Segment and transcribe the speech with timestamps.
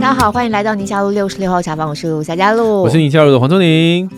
[0.00, 4.08] 大家好，欢迎来到宁夏路六十六号茶坊，我是夏佳璐，我是宁夏路的黄宗宁。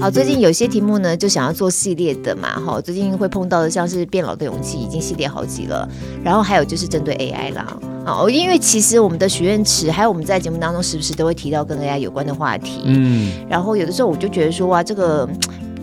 [0.00, 5.88] 好，最近有些题目呢，就想要做系列的嘛，哈，最近会碰到的像是变老的勇气，已经系列好几了，
[6.22, 7.76] 然后还有就是针对 AI 啦，
[8.06, 15.28] 哦，因为其实我们的许愿池，还有我们在节目当中时不时都会提到跟 AI 有关的话题，嗯，然后有的时候我就觉得说，哇，这个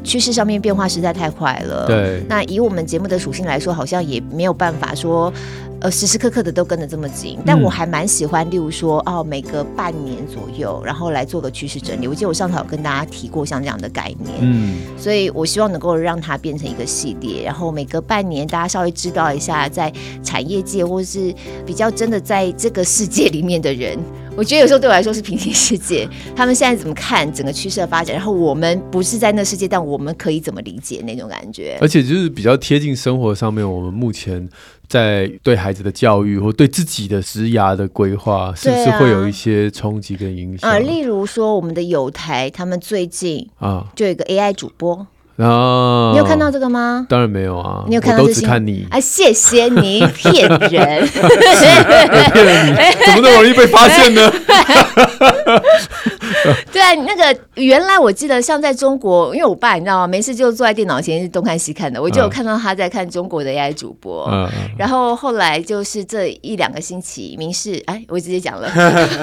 [0.03, 5.34] 趋势上面变化实在太快了，对，那以我们节目的属性来说，好像也没有办法说。
[5.81, 12.08] 呃，时时刻刻的都跟得这么紧，但我还蛮喜欢，例如说，哦，每隔半年左右，然后来做个趋势整理。
[12.08, 19.91] 我记得我上次有跟大家提过像这样的概念，嗯，所以我希望能够让它变成一个系列，然后每隔半年，大家稍微知道一下，在
[20.23, 21.34] 产业界或是
[21.66, 23.98] 比较真的在这个世界里面的人，
[24.38, 34.48] 我觉得有时候对我来说是平行世界，他们现在怎么看整个趋势的发展，然后我们不是在那世界，但我们可以怎么理解那种感觉，而且就是比较贴近生活上面，我们目前。
[34.92, 40.70] 在对孩子的教育或对自己的职涯的规划，是不是会有一些冲击跟影响？
[40.70, 45.08] 啊，例如说我们的友台，他们最近啊，就有一个 AI 主播。
[45.38, 46.11] 啊！
[46.11, 47.08] 你有看到这个吗？
[47.09, 47.83] 当然没有啊！
[47.88, 48.22] 你有看到？
[48.22, 48.86] 我都只看你。
[48.92, 50.59] 哎，谢谢你，骗人！
[50.70, 54.31] 骗了你，怎么那么容易被发现呢？
[56.71, 60.07] 对啊，那个原来我记得像在中国，因为我爸你知道吗？
[60.07, 64.27] 没事就坐在电脑前东看西看的，我就有看到他在看中国的 AI 主播。
[64.31, 64.49] 嗯。
[64.77, 68.69] 然后后来就是这一两个星期，明视哎，我直接讲了，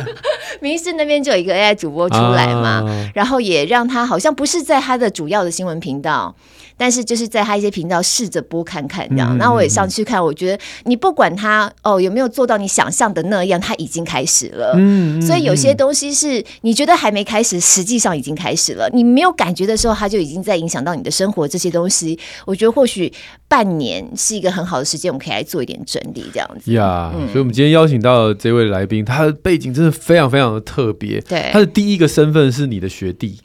[0.60, 6.34] 明视那边就有一个 AI 主播出来嘛，然后也让他好像不是在他的主要的新闻频道。
[6.78, 14.74] 到，但是就是在他一些频道试着播看看这样，那、嗯、我也上去看，我觉得你不管他哦有没有做到你想象的那样，他已经开始了。
[14.78, 18.88] 嗯，所以有些东西是你觉得还没开始，实际上已经开始了。
[18.92, 21.48] 你没有感觉的时候，他就已经在影响到你的生活。
[21.48, 23.12] 这些东西，我觉得或许
[23.48, 26.70] 半年是一个很好的时间，我们可以来做一点整理，这样子。
[26.74, 31.18] 呀、嗯，所以我们今天邀请到的这位来宾，他的背景真的非常非常的特别。
[31.22, 33.40] 对，他的第一个身份是你的学弟，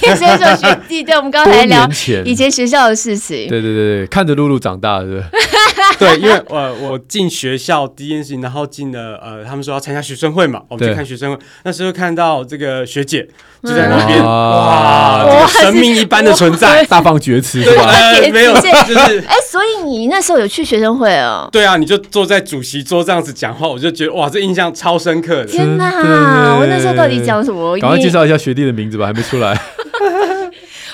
[0.00, 1.02] 天生做学弟。
[1.02, 1.88] 对，我们刚才聊。
[2.24, 5.24] 以前学校的事情，对对对对，看着露露长大，是不是？
[5.98, 13.26] 对，因为呃，我进学校第一件事情，然后进了呃，他们说要参加学生会嘛，我们去看学生会，那时候看到这个学姐
[13.64, 17.90] 就在那边，哇，这个神明一般的存在，大放厥词是吧？
[18.32, 21.48] 没有，就是哎，所以你那时候有去学生会哦？
[21.50, 25.46] 对啊，你就坐在主席桌这样子讲话，我就觉得哇，这印象超深刻的。
[25.46, 27.78] 天哪，我那时候到底讲什么？
[27.78, 29.58] 赶快介绍一下学弟的名字吧，还没出来。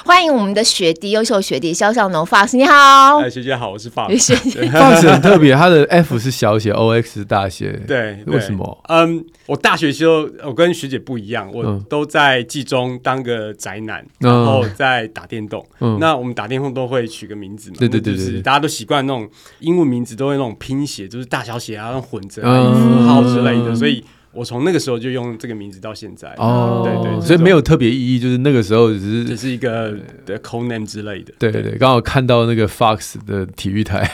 [0.07, 3.21] 欢迎我们的学弟，优秀学弟肖尚农 Fox，你好。
[3.21, 4.15] 哎，学姐好，我是 Fox。
[4.19, 7.73] Fox 很特别，他的 F 是小写，OX 是大写。
[7.87, 8.85] 对，为什么？
[8.89, 15.65] 嗯，我大学时候我跟学姐不一样，我都在技中当个宅男，然后在打电动。
[15.99, 17.77] 那我们打电动都会取个名字嘛？
[17.79, 19.27] 对对对对，大家都习惯那种
[19.61, 24.05] 英文名字，都会那种拼写，就是大小写啊，那种混着符号之类的，所以。
[24.35, 29.95] 我从那个时候就用这个名字到现在哦，对对，所以没有特别意义，就是那个时候只是只是一个
[30.27, 31.33] 的 code name 之类的。
[31.39, 34.01] 对对对，刚好看到那个 Fox 的体育台，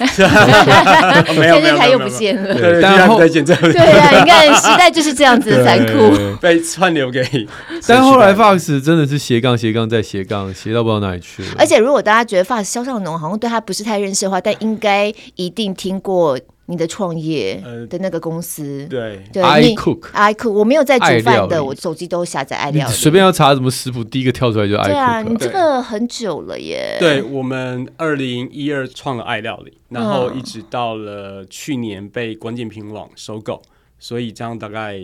[1.38, 3.72] 没有体育台又不见了，但后再见这里。
[3.72, 7.24] 对啊，你看时代就是这样子的残酷，被串流给。
[7.88, 11.48] 但后来 Fox 真的是斜杠斜�%再斜杠，斜到不知道哪里去了。
[11.58, 16.38] 而且如果大家觉得 Fox 肖尚农好像对他不是太认识的话，但应该一定听过。
[16.70, 17.60] 你的创业
[17.90, 19.20] 的那个公司，对。
[19.32, 24.86] 对，iCook，iCook，我没有在煮饭的，我手机都下载爱料理，随便要查什么食谱，第一个跳出来就 iCook。
[24.86, 26.96] 对啊，你这个很久了耶。
[27.00, 33.60] 对，我们二零一二创了爱料理，然后一直到了去年被关键评网收购，
[34.00, 34.96] 所以这样大概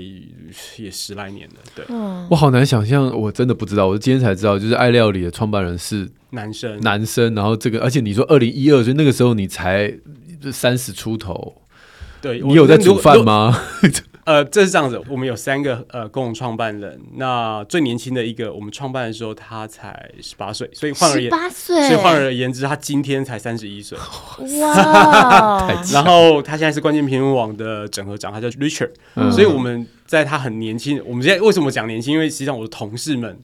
[0.77, 1.55] 也十来年了。
[1.77, 1.85] 对，
[2.29, 9.97] 我好难想象，我真的不知道，我今天才知道，就是爱料理的创办人是男生，男生，然后这个，而且你说二零一二，所以那个时候你才。
[10.53, 11.63] 三十出头，
[12.21, 13.59] 对，你有在煮饭吗？
[14.27, 23.97] 呃，这是这样子，我们有三个呃共同创办人，那最年轻的一个，我们创办的时候他才十八岁，所以换而言，十八岁，所以换而言之，他今天才三十一岁。
[24.61, 25.73] 哇！
[25.95, 32.13] 然后他现在是关键评论网的整合长，他叫 Richard，嗯，所以我们在他很年轻，我们现在为什么讲年轻？
[32.13, 33.39] 因为实际上我的同事们。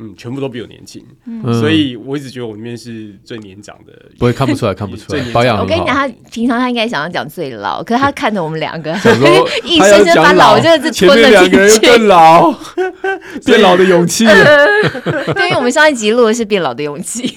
[0.00, 5.58] 嗯，全部都比我年轻，嗯、所以我一直觉得我里面是最年长的，不会看不出来，看不出来，保养。
[5.58, 8.92] 我跟你讲，他平常他应该想要讲最老，可是他看着我们两个，
[9.64, 11.50] 一生生把老这个字吞了进去。
[11.50, 12.52] 前面两个人更老，
[13.44, 14.24] 变老的勇气。
[15.34, 17.36] 对，因为我们上一集录的是变老的勇气。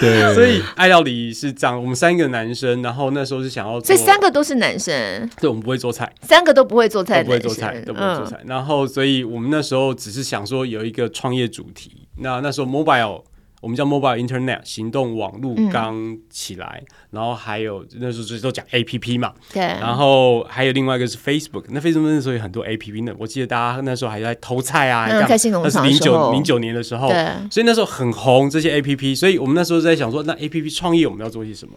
[0.00, 4.94] 对，所以爱料理是这样，我们三个男生，然后那时候是想要，所以三个都是男生。
[5.38, 8.38] 对，我们不会做菜，三个都不会做菜，不会做菜，都不会做菜。
[8.46, 12.08] 然后，所以我们那时候只是想说有一个创业主题。
[12.16, 13.24] 那那时候 mobile
[13.60, 28.72] 我们叫 Mobile Internet 行动网络刚起来，嗯、然后还有那时候都讲 A P P 嘛，对，然后还有另外一个是 Facebook，那 Facebook 那时候有很多 A P P 呢，我记得大家那时候还在偷菜啊，嗯、开心农场那是零九零九年的时候，对，所以那时候很红这些
[28.76, 31.74] A P P，所以我们那时候在想说，那 A P P 创业我们要做些什么？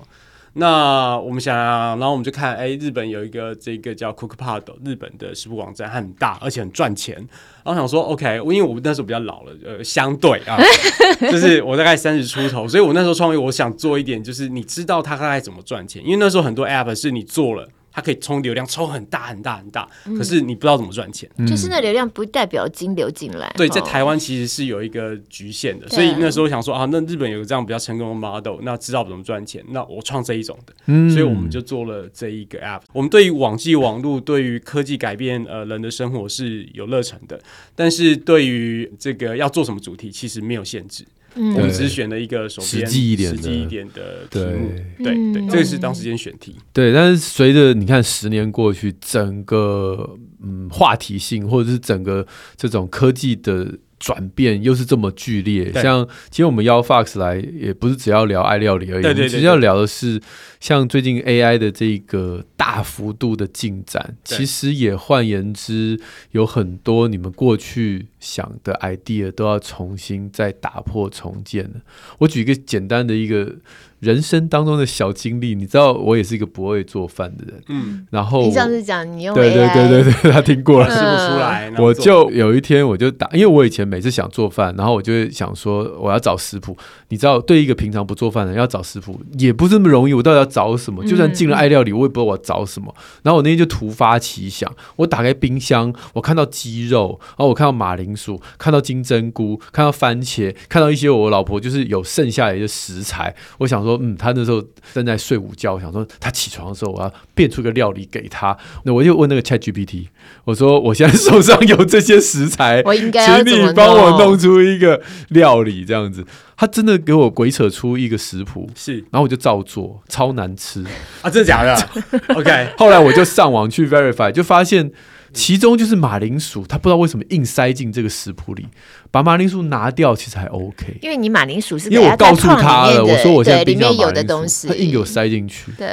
[0.56, 7.16] 那我们想，然后我们就看，哎，日本有一个这个叫 Cookpad，日本的食谱网站，很大，而且很赚钱。
[7.64, 10.58] 然后想说，OK，因为我那时候比较老了，呃，相对啊，
[11.32, 17.68] 就是我大概三十出头，所以我那时候创业，我想做一点，就是你知道它大概怎么赚钱，因为那时候很多 App 是你做了。
[17.94, 21.30] 它可以充流量，充很大很大很大，嗯、可是你不知道怎么赚钱。
[21.48, 23.54] 就是那流量不代表金流进来。
[23.56, 32.82] 对，在台湾其实是有一个局限的，哦、所以那时候想说啊，那日本有个这样比较成功的 model，那知道怎么赚钱，那我创这一种的，嗯、所以我们就做了这一个 app。
[32.92, 37.40] 我们对于网际网络，对于科技改变呃人的生活是有热忱的，
[37.76, 41.06] 但是对于这个要做什么主题，其实没有限制。
[41.36, 46.56] 嗯、我们只选了一个手边实际一点的、实际一点的题目，对对，对，这个是当时间选题。
[46.72, 52.26] 对，但是随着你看十年过去，整个嗯话题性或者是整个
[52.56, 53.78] 这种科技的。
[54.04, 60.22] 转变又是这么剧烈，像其实我们邀 Fox 来，也不是只要聊爱料理而已，其实要聊的是
[60.60, 65.98] 像最近 AI 的这个大幅度的进展，其实也换言之，
[66.32, 71.80] 有很多你们过去想的 idea 都要重新再打破重建了。
[72.18, 73.56] 我举一个简单的一个。
[74.04, 86.76] 人生当中的小经历，你知道我也是一个不会做饭的人，嗯，然后你上次讲你用对对对对对，他听过了，吃不出来，我就有一天我就打，因为我以前每次想做饭，然后我就会想说我要找食谱，
[87.08, 91.02] 你知道，对一个平常不做饭的人要找食谱也不是那么容易，我到底要找什么？
[91.06, 92.94] 就算进了爱料理，我也不知道我要找什么。
[93.22, 103.93] 然后我那天就突发奇想，我打开冰箱，我看到鸡肉，然后我看到马铃薯，看到金针菇，看到番茄，看到一些我老婆就是有剩下的一些食材，我想说。
[104.02, 104.64] 嗯，他那时候
[104.94, 108.58] 正在睡午觉，我想说他起床的时候，我要变出个料理给他。
[108.84, 110.08] 那我就问那个 ChatGPT，
[110.46, 116.26] 我说我现在手上有这些食材， 我应该请你帮我弄出一个料理这样子。
[116.56, 120.84] 他真的给我鬼扯出一个食谱，是，然后我就照做，超难吃
[121.22, 121.30] 啊！
[121.30, 121.90] 真的假的？
[122.36, 124.92] OK，后来我就上网去 verify，就发现。
[125.34, 128.68] 其中就是马铃薯，他不知道为什么硬塞进这个食谱里，
[129.10, 130.98] 把马铃薯拿掉其实还 OK。
[131.02, 135.72] 因为你马铃薯是因为我告诉他了，我说我现在冰箱里面有的东西，他硬给我塞进去。
[135.78, 135.90] 对，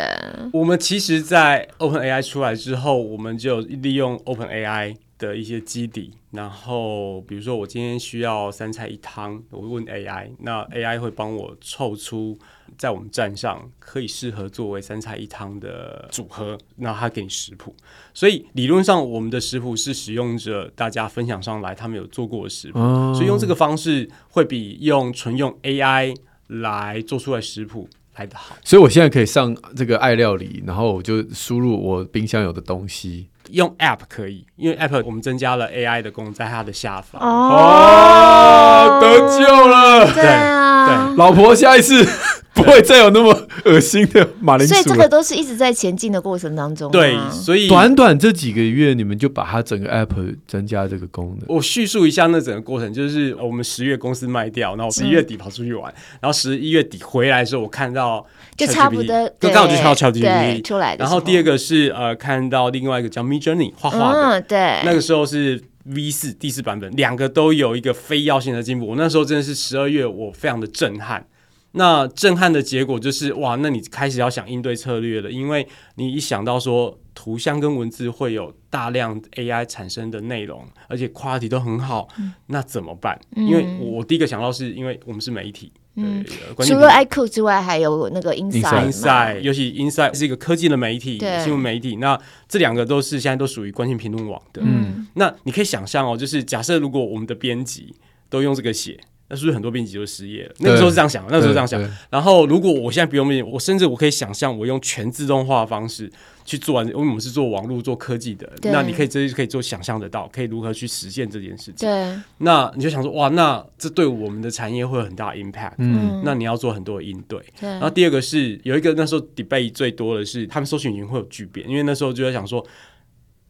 [0.53, 12.37] 我们其实，在 OpenAI 出来之后，我们就利用 OpenAI 的一些基底，然后比如说我今天需要三菜一汤，我问 AI，那 AI 会帮我凑出。
[12.79, 17.75] 在我们站上可以适合作为三菜一汤的组合，那他给你食谱。
[18.15, 28.57] 所以理论上我们的食谱是使用者大家分享上来，他们有做过的食谱，哦、所以用这个方式会比用纯用 AI 来做出来食谱来的好。
[28.65, 33.30] 所以我现在可以上这个爱料理，然后我就输入我冰箱有的东西。
[33.53, 37.21] 用 App 可以，因为 App 我们增加了 AI 的功能，在它的下方。
[37.21, 40.13] 哦，得救了！
[40.13, 42.07] 对啊，对，老婆下一次。
[42.55, 46.91] 不会再有那么恶心的马铃薯，所以这个都是一直在前进的过程当中。
[46.91, 51.45] 对，所以短短这几个月，你们就把它整个 app 增加这个功能。
[51.47, 61.05] 我叙述一下那整个过程，就是我们十月公司卖掉，然后十一月底跑出去玩，嗯、然后十一月底回来的时候，我看到就差不多，就刚好就看到 ChatGPT 出来的。
[61.05, 68.89] 然后第二个是呃，看到另外一个叫 Midjourney 画画的，嗯，对，那个时候是 V 四第四版本，两个都有一个非要性的进步。
[68.89, 71.25] 我那时候真的是十二月，我非常的震撼。
[71.73, 83.17] 那震撼的结果就是哇，那你开始要想应对策略了，因为你一想到说图像跟文字会有大量 AI 产生的内容，而且 quality 都很好，嗯、那怎么办？
[83.37, 86.25] 嗯、因为我第一个想到是因为我们是媒体，嗯，
[86.59, 97.95] 除了 iQOO 之外，还有那个 Inside，Inside，尤其 Inside 是一个科技的媒体，对新闻媒体，那这两个都是现在都属于关键评论网的，嗯，那你可以想象哦，就是假设如果我们的编辑
[98.29, 98.99] 都用这个写。
[99.31, 100.55] 那是不是很多编辑就失业了？
[100.59, 101.81] 那个时候是这样想，那个时候这样想。
[102.11, 106.11] 然后，如果我现在不用编辑，我甚至我可以想象，我用全自动化的方式
[106.45, 108.51] 去做完，因为我们是做网络、做科技的。
[108.65, 111.89] 那你可以这是可以做想象得到，可以如何去实现这件事情？
[111.89, 112.19] 对。
[112.39, 115.75] 那你就想说，哇，那这对我们的产业会有很大 impact。
[115.79, 116.23] 嗯。
[116.25, 117.39] 那你要做很多的应对。
[117.61, 117.69] 对。
[117.69, 122.67] 然后第二个是有一个那时候 debate 最多的是，他们搜寻引擎会有巨变，因为那时候就在想说。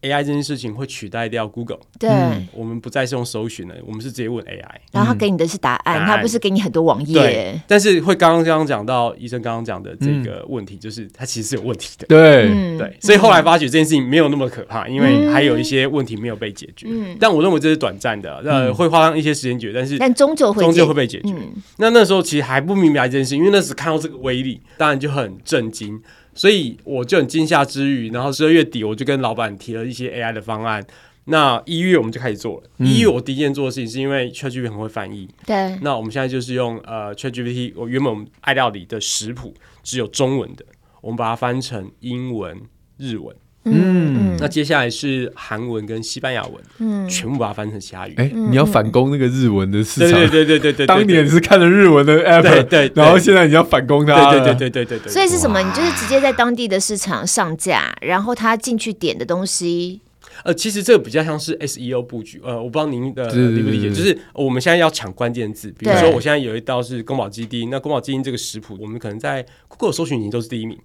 [0.03, 2.11] AI 这件事情会取代掉 Google，对，
[2.53, 7.15] 我们不再是用搜寻了，我们是直接问 AI，然后他给你的是答案，他不是给你很多网页。
[7.15, 12.07] 对，但是会刚刚刚刚讲到医生刚刚讲的这个问题，就是它其实是有问题的。
[12.07, 12.51] 对。
[12.79, 16.89] 对，所以后来发觉这件事情没有那么可怕，因为还有一些问题没有被解决。
[17.19, 21.35] 但我认为这是短暂的，呃，会花上一些时间解决，但是但终究会终究会被解决。
[21.77, 26.01] 那那时候其实还不明白这件事，因为那时看到这个威力，当然就很震惊。
[26.41, 30.83] 所以我就很惊吓之余，然后十二月底我就跟老板提了一些 AI 的方案。
[31.27, 32.71] 那一月我们就开始做了。
[32.79, 35.29] 一月我第一件做的事情是因为 ChatGPT 很会翻译。
[35.45, 35.79] 对。
[35.83, 40.65] 那我们现在就是用呃 ChatGPT，我原本我们爱料理的食谱只有中文的，
[41.03, 42.59] 我们把它翻成英文、
[42.97, 43.37] 日文。
[43.65, 48.15] 嗯，那接下来是韩文跟西班牙文，嗯，全部把它翻成其他语。
[48.17, 50.19] 哎，你要反攻那个日文的市场？
[50.19, 54.31] 对对对对对，当年是看了日文的 app，对，然后现在你要反攻它。
[54.31, 55.13] 对对对对对对。
[55.13, 55.61] 所以是什么？
[55.61, 60.01] 你就是直接在当地的市场上架，然后他进去点的东西。
[60.43, 62.41] 呃，其实这个比较像是 SEO 布局。
[62.43, 70.79] 呃，我不知道您的理不理解，就是我们现在要抢关键字，比如说我现在有一道是宫保鸡丁，那宫保鸡丁这个食谱，我们可能在 Google 搜寻已经都是第一名。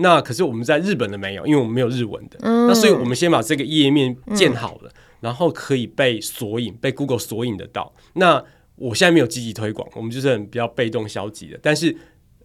[0.00, 2.38] 那可是我们在日本的没有，因为我们没有日文的。
[2.42, 7.92] 嗯、那所以我们先把这个页面建好了，嗯、然后可以被索引，被 Google 索引得到。
[8.14, 8.44] 那
[8.76, 11.96] 我现在没有积极推广，我们就是很比较被动消极的，但是。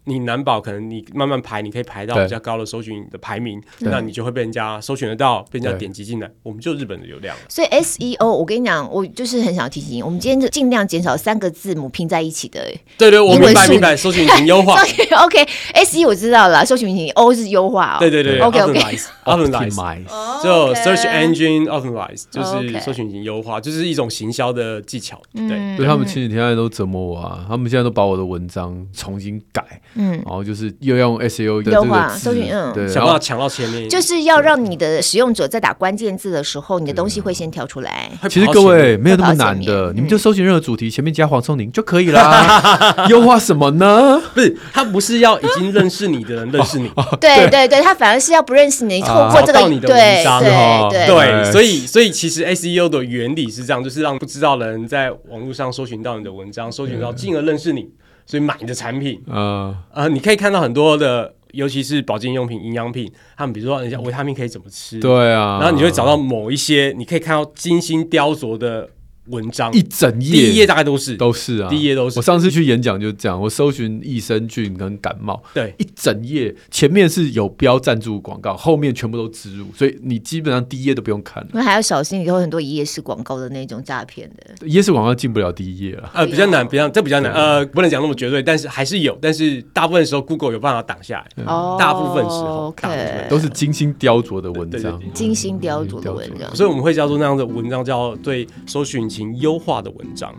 [0.05, 6.31] 你难保可能你慢慢排，你可以排到比较高的搜寻的排名，那你就会被人家搜寻得到，被人家点击进来。
[6.43, 7.35] 我们就日本的流量。
[7.49, 12.61] 所以 SEO，我跟你讲，我就是很想提醒你，我们今天就尽量减少三个字母拼在一起的。
[12.97, 13.95] 对对，我明白明白。
[13.95, 14.75] 搜寻引擎优化。
[15.25, 17.97] OK，SE 我知道了，搜寻引擎 O 是优化。
[17.99, 20.03] 对对对， OK OK，Optimize，
[20.43, 25.19] 就 Search Engine Optimize，就是搜寻引擎优化，就是一种行销的技巧。
[25.33, 29.63] 对，所以他们前几天在都折磨我啊，他们现在都把我的文章重新改。
[29.95, 38.09] 嗯，然后就是又用 SEO 的优化搜寻，嗯，对，想办法抢到前面，就是要让你的使用者在打关键字的时候，你的东西会先跳出来。
[38.29, 43.05] 其实各位没有那么难的，你们就搜寻任何主题，前面加黄松宁就可以啦。
[43.09, 44.21] 优化什么呢？
[44.33, 47.65] 不是，他不是要已经认识你的人认识你， 对对。
[47.67, 57.89] 对，他反而是要不认识你，透过这个你的文章，对对，所以所以其实 SEO 的原理是这样，就是让不知道的人在网络上搜寻到你的文章，搜寻到，进而认识你。
[58.25, 68.89] 所以买你的产品，呃呃，你可以看到很多的，尤其是保健用品、营养品，他们比如说人家维他命可以怎么吃，对啊，然后你就会找到某一些，你可以看到精心雕琢的。
[69.27, 69.71] 文章。
[69.73, 71.15] 一整页，第一页大概都是。
[71.17, 72.19] 都是啊，第一页都是。
[72.19, 81.45] 我上次去演讲就是这样，我搜寻益生菌跟感冒，对，一整页前面是有标赞助广告，后面全部都植入，所以你基本上第一页都不用看。
[81.53, 84.67] 那还要小心，以后很多一页式广告的那种诈骗的。
[84.67, 91.43] 一页式广告进不了第一页了，呃，比较难，比较这比较难，呃，不能讲那么绝对，但是还是有，但是大部分时候 Google 有办法挡下来。
[91.45, 99.07] 哦，大部分时候，大部分都是精心雕琢的文章，精心雕琢的文章，所以我们会叫做那样的文章叫对搜寻
[99.39, 100.33] 优化的文章，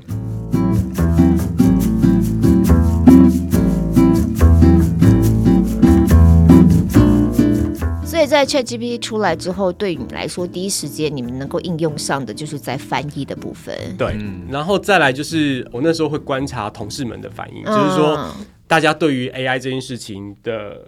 [8.05, 13.75] 所以在 ChatGPT 出来之后，对于你来说，第一时间你们能够应用上的就是在翻译的部分。
[13.97, 18.31] 对，嗯、然后再来就是我那时候会观察同事们的反应，嗯、就是说
[18.67, 20.81] 大家对于 AI 这件事情的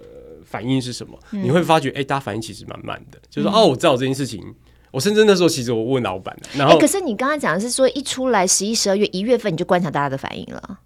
[0.45, 1.19] 反应是什么？
[1.33, 4.43] 嗯、你会发觉，哎，大家反应其实蛮慢的，就是说，嗯、哦，我知道这件事情。
[4.91, 10.79] 我深圳那时候，其实我问老板，然后、欸、可是你刚刚讲的是说，一出来十一、十二月一月份你就观察大家的反应了。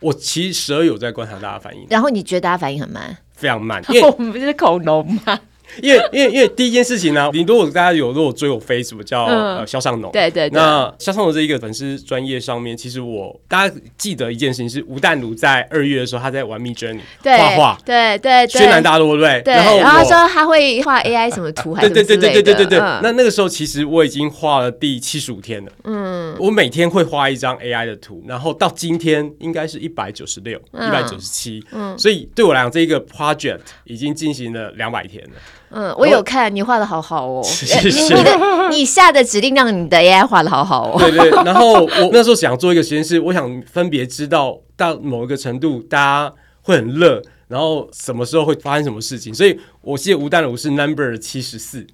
[0.00, 5.40] 我其实十二有在观察大家反应，然后你觉得大家反应很慢，非常慢， 因为我们不是恐龙吗？
[5.82, 19.54] 因为因为因为第一件事情呢，你如果大家有如果追我 Facebook 叫呃肖尚农，对对，那肖尚农这一个粉丝专业上面，其实我大家记得一件事情是吴淡如在二月的时候他在玩 Midjourney 画画，对对，轩然大波，对不对？
[19.54, 22.78] 然后他说他会画 AI 什么图，还是对对对对对对对。
[22.78, 35.30] 那那个时候其实我已经画了第七十五天了，嗯，我每天会画一张 AI 的图，然后到今天应该是一百九十六、一百九十七，嗯，所以对我来讲这一个 project 已经进行了两百天了。
[35.70, 40.98] 嗯，我有看你画的好好哦， 谢谢你的你下的指令让你的 AI 画的好好哦。
[40.98, 49.32] 对对，然后我那时候想做一个实验室，我想分别知道到某一个程度大家会很热，然后什么时候会发生什么事情。
[49.34, 51.86] 所以我记得吴淡如是 number 七十四，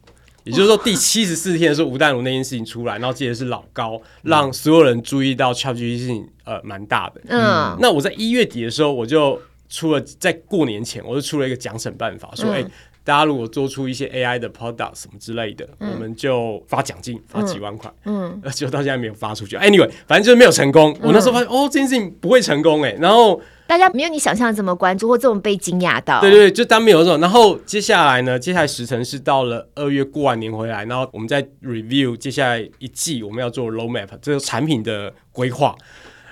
[0.45, 7.21] 也就是说 第七十四天的时候，吴淡如那件事情出来，然后记得是老高，让所有人注意到 ChatGPT 事情呃蛮大的。
[7.28, 12.64] 嗯，那我在一月底的时候，我就出了在过年前，我就出了一个奖惩办法，说哎。
[13.05, 17.93] 大家如果做出一些 AI 的 product 什么之类的，嗯、我们就发奖金，发几万块。
[18.07, 19.57] 嗯， 结果到现在没有发出去。
[19.57, 20.91] Anyway，反正就是没有成功。
[20.95, 22.93] 嗯、我那时候发现，哦，这件事情不会成功哎。
[22.99, 26.21] 然后大家没有你想象的这么关注，或这么被惊讶到。
[26.23, 27.21] 对对对，就当没有这种。
[27.21, 35.75] 然后接下来呢，接下来时程是到了二月过完年回来，然后我们再 review 接下来一季我们要做 roadmap 这个产品的规划。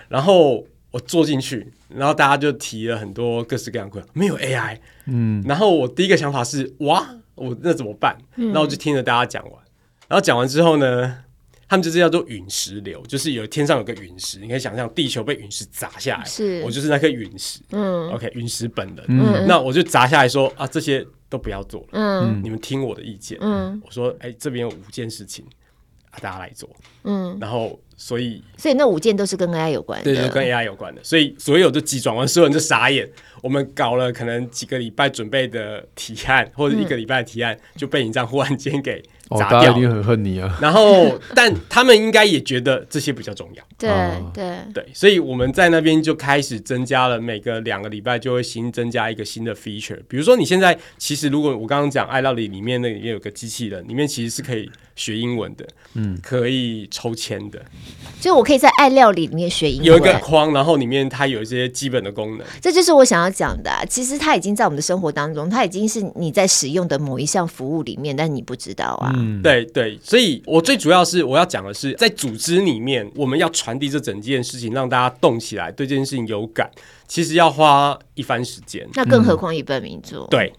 [0.09, 4.79] 然后我坐进去，然后大家就提了很多各式各样的规划，没有 AI。
[5.07, 8.17] 嗯，然后我第一个想法是，哇，我那怎么办？
[8.37, 9.53] 嗯、然后我就听着大家讲完，
[10.07, 11.25] 然后讲完之后呢，
[11.67, 17.61] 他们就是叫做陨石流，就是有天上有个陨石，你可以想象地球被陨石砸下来，是我就是那颗陨石。
[17.71, 19.05] 嗯，OK，陨石本人。
[19.09, 21.89] 嗯，那我就砸下来说啊，这些都不要做了。
[21.93, 23.39] 嗯，你们听我的意见。
[23.41, 25.45] 嗯，我说，哎，这边有五件事情。
[26.21, 26.69] 大家来做，
[27.05, 33.09] 嗯，然后所以所以那五件都是跟 AI 有关的，对，对，跟 AI 有关的，所以所有的急转弯，所有人就傻眼。
[33.41, 39.01] 我们搞了可能几个礼拜准备的提案，或者一个礼拜的提案，就被你这样忽然间给
[39.39, 39.59] 砸掉。
[39.59, 40.57] 哦，大家一定很恨你啊。
[40.61, 43.65] 然后， 但他们应该也觉得这些比较重要。
[43.77, 43.91] 对
[44.33, 49.99] 对对，所以我们在那边就开始增加了，每个两个礼拜就会新增加一个新的 feature。
[50.09, 57.61] 比如说，你现在其实如果我刚刚讲爱料理里面那里面有个机器人，里面其实是可以学英文的，嗯，可以抽签的。
[58.21, 62.47] 就我可以在爱料理里面学英文，有一个框，然后里面它有一些基本的功能。
[62.61, 63.33] 这就是我想要。
[63.33, 69.11] 讲的，其实它已经在我们的生活当中，它已经是你在使用的某一项服务里面，但你不知道啊。
[69.17, 76.71] 嗯，对对，所以我最主要是我要讲的是，在组织里面，我们要传递这整件事情，让大家动起来，对这件事情有感，
[77.07, 78.89] 其实要花一番时间。
[78.95, 80.27] 那更何况一本名著。
[80.31, 80.53] 对。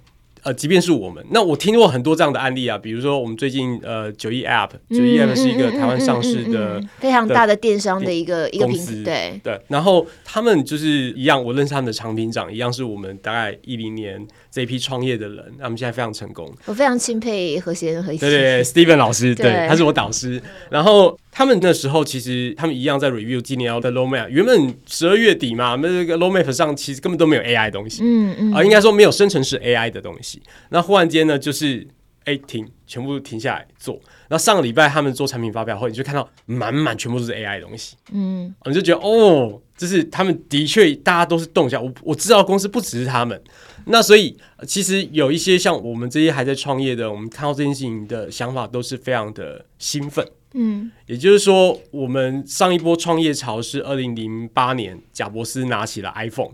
[0.44, 14.26] 呃，即便是我们，那我听过很多这样的案例啊，比如说我们最近呃九一 App，九一 App 是一个台湾上市的非常大的电商的一个一个公司，对对，然后他们就是一样，我认识他们的产品长，一样是我们大概一零年。
[14.54, 16.48] 这一批创业的人，他们现在非常成功。
[16.66, 20.40] 我非常钦佩何先生和对对，Steven 老师， 对，对他是我导师。
[20.70, 24.30] 然后他们那时候其实他们一样在 review 今年要的 roadmap。
[24.30, 30.33] 原本十二月底嘛，那个 roadmap 上其实根本都没有 AI 的东西，嗯嗯，啊、呃，应该说没有生成式 AI 的东西。
[30.70, 31.88] 那忽然间呢，就是
[32.26, 33.96] 哎停，全部停下来做。
[34.30, 41.80] 然后上个礼拜他们做产品发表会，你就看到满满全部都是 AI 的东西，嗯，你就觉得哦，就是他们的确大家都是动一下。
[41.80, 43.40] 我我知道公司不只是他们。
[43.86, 50.26] 那所以，其实有一些像我们这些还在创业的，我们看到这件事情的想法都是非常的兴奋。
[50.54, 56.52] 嗯，也就是说，我们上一波创业潮是二零零八年，贾伯斯拿起了 iPhone，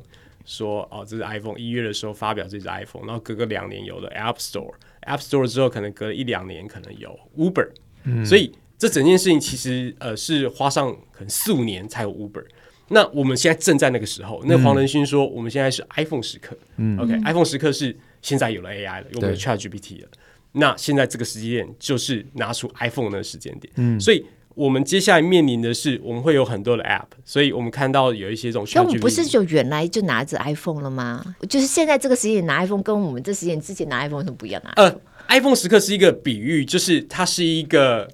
[0.49, 7.69] 说：“哦，这是 iPhone。”一月的时候发表这支 iPhone，然后隔个两年有了 App Store，App Store 之后可能隔了一两年可能有 Uber。
[8.05, 12.43] 嗯，所以这整件事情其实呃是花上可能四五年才有 Uber。
[12.89, 16.57] 那我们现在正在那个时候，那黄仁勋说，我们现在是 iPhone 时刻。
[16.77, 20.07] 嗯，OK，iPhone 时刻是现在有了 AI 了，有了 ChatGPT 了。
[20.53, 23.71] 那现在这个时间点就是拿出 iPhone 的时间点。
[23.77, 24.25] 嗯，所以
[24.59, 28.67] 我们接下来面临的是，我们会有很多的 App，所以我们看到有一些这种。
[28.75, 31.23] 那我们不是就原来就拿着 iPhone 了吗？
[31.47, 34.69] 就是现在这个时间点拿 iPhone，跟我们这时间之前拿 iPhone 是不一样的。
[34.75, 34.93] 呃
[35.29, 38.05] ，iPhone 时刻是一个比喻，就是它是一个。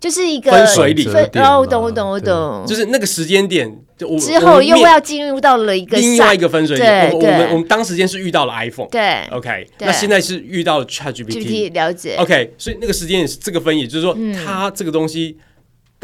[0.00, 1.10] 就是一个分水岭，
[1.42, 3.66] 哦我懂我懂我懂，就是那个时间点，
[4.06, 7.18] 我之后又要进入到了一个另外一个分水岭。
[7.18, 14.14] 我们我们当时间是遇到了 iPhone，对，OK，那现在是遇到了 ChatGPT，了解，OK，所以那个时间也是这个分野，就是说
[14.44, 15.38] 它这个东西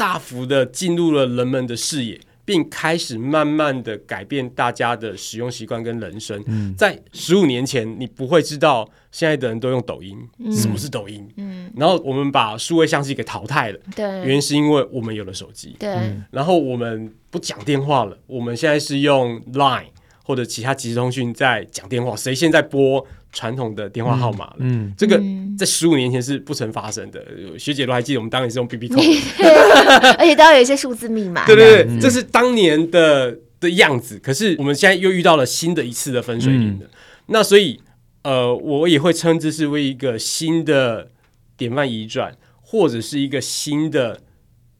[0.01, 2.19] 大幅的进入了人们的视野。
[2.43, 6.43] 并开始慢慢的改变大家的使用习惯跟人生。
[6.47, 10.17] 嗯、在十五年前，你不会知道现在的人都用抖音。
[10.39, 11.25] 嗯、什么是抖音？
[11.37, 13.79] 嗯、然后我们把数位相机给淘汰了。
[13.95, 15.75] 对，原因是因为我们有了手机。
[15.79, 15.95] 对，
[16.31, 19.85] 然后我们不讲电话了，我们现在是用 Line
[20.25, 22.15] 或者其他即时通讯在讲电话。
[22.15, 23.05] 谁现在拨？
[23.31, 25.21] 传统的电话号码了，嗯，这个
[25.57, 27.25] 在十五年前是不曾发生的。
[27.37, 31.45] 嗯、学姐都还记得，我们当年是用 BB Call，而且都要有一些数字密码。
[31.45, 34.19] 对对对，嗯、这是当年的的样子。
[34.19, 36.89] 可是我们现在又遇到了新的一次的分水岭了，嗯、
[37.27, 37.79] 那所以
[38.23, 41.09] 呃，我也会称之是为一个新的
[41.55, 44.19] 典范移转，或者是一个新的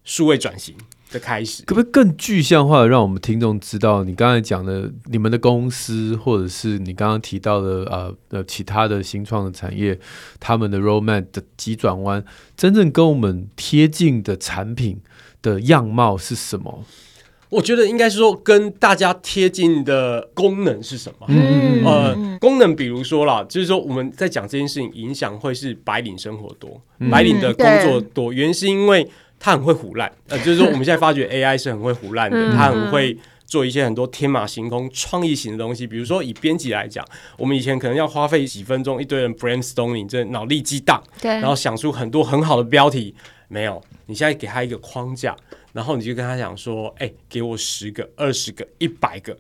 [0.03, 0.75] 数位转型。
[1.11, 9.99] 的开始，可不可以更具象化的让我们听众知道，你刚才讲的你们的公司，或者是你刚刚提到的呃呃其他的新创的产业，
[10.39, 12.23] 他们的 roadmap 的急转弯，
[12.55, 15.01] 真正跟我们贴近的产品
[15.41, 16.83] 的样貌是什么？
[17.49, 21.27] 我觉得应该是说跟大家贴近的功能是什么？
[21.27, 29.09] 嗯呃，功能比如说啦，就是说我们在讲这件事情，影响会是白领生活多，嗯、白领的工作多，原因是因为。
[29.43, 35.87] 他很会胡烂，呃，就是说我们现在发觉 AI 是很会胡烂的，他很会做一些很多天马行空、创意型的东西。
[35.87, 37.03] 比如说以编辑来讲，
[37.37, 43.15] 我们以前可能要花费几分钟，一堆人 brainstorming，这脑力激荡，对，然后想出很多很好的标题。
[43.47, 45.35] 没有，你现在给他一个框架，
[45.73, 49.35] 然后你就跟他讲说：“哎，给我十个、二十个、一百个。”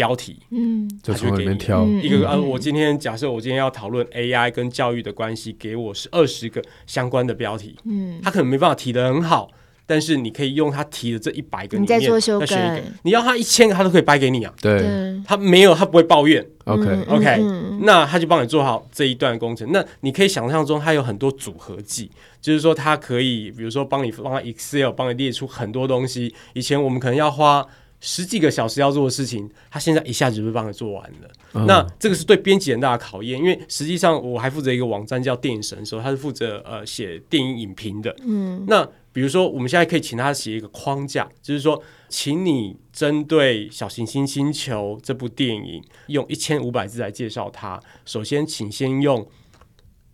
[0.00, 2.26] 标题，嗯，就从里面挑一个。
[2.26, 9.50] 呃、嗯，我今天假设我今天要讨论 AI 跟教育的关系，给我是二十个相关的标题，嗯，他可能没办法提的很好，
[9.84, 14.50] 但是你可以用他提的这一百个里面，你再做修改，你要他一千个，他都可以掰给你啊。
[14.62, 14.80] 对，
[15.26, 16.42] 他没有，他不会抱怨。
[16.64, 19.70] Okay, 嗯、那他就帮你做好这一段工程。
[19.70, 22.10] 那你可以想象中，他有很多组合技，
[22.40, 26.34] 就是说他可以，比如说帮你帮他 Excel 帮你列出很多东西。
[26.54, 27.66] 以前我们可能要花。
[28.00, 31.30] 十几个小时要做的事情，他现在一下子就会帮你做完了。
[31.52, 38.14] 嗯、那这个是对编辑很大的考验，因为实际上我还负责一个网站叫电影神搜，他是负责呃写电影影评的。
[38.22, 47.80] 嗯，那比如说我们现在可以请他写一个框架，就是说，请你针对《小行星星球》这部电影用一千五百字来介绍它。
[48.06, 49.28] 首先，请先用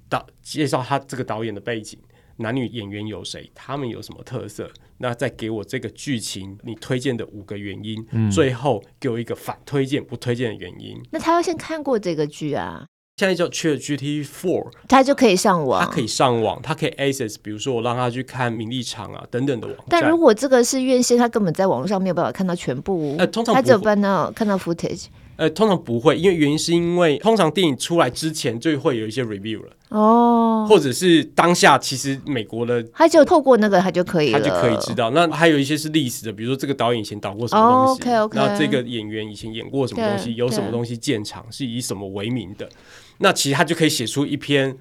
[0.08, 1.98] 导介绍他这个导演的背景。
[2.38, 3.50] 男女演员有谁？
[3.54, 4.70] 他们有什么特色？
[4.98, 10.96] 那再给我这个剧情，你推荐的五个原因，嗯、最后给我一个反推荐不推荐的原因。
[11.10, 12.86] 那他要先看过这个剧啊？
[13.18, 19.86] 现在叫 ChatGPT Four，他就可以上网，他可以上网，他可以 access，比如说我让他去看名利场啊等等的网站。
[19.88, 25.06] 但如果这个是院线，他根本在网络上没有办法看到全部，呃，通常他只有办到看到 footage。
[25.36, 35.10] 呃，通常不会，因为原因是因为通常电影出来之前就会有一些 review 了哦，或者是当下其实美国的，他就透过那个他就可以，他就可以知道。
[35.10, 42.66] 那还有一些是历史的，比如说这个导演以前导过什么东西，那这个演员以前演过什么东西，有什么东西建厂是以什么为名的，
[43.18, 44.74] 那其实他就可以写出一篇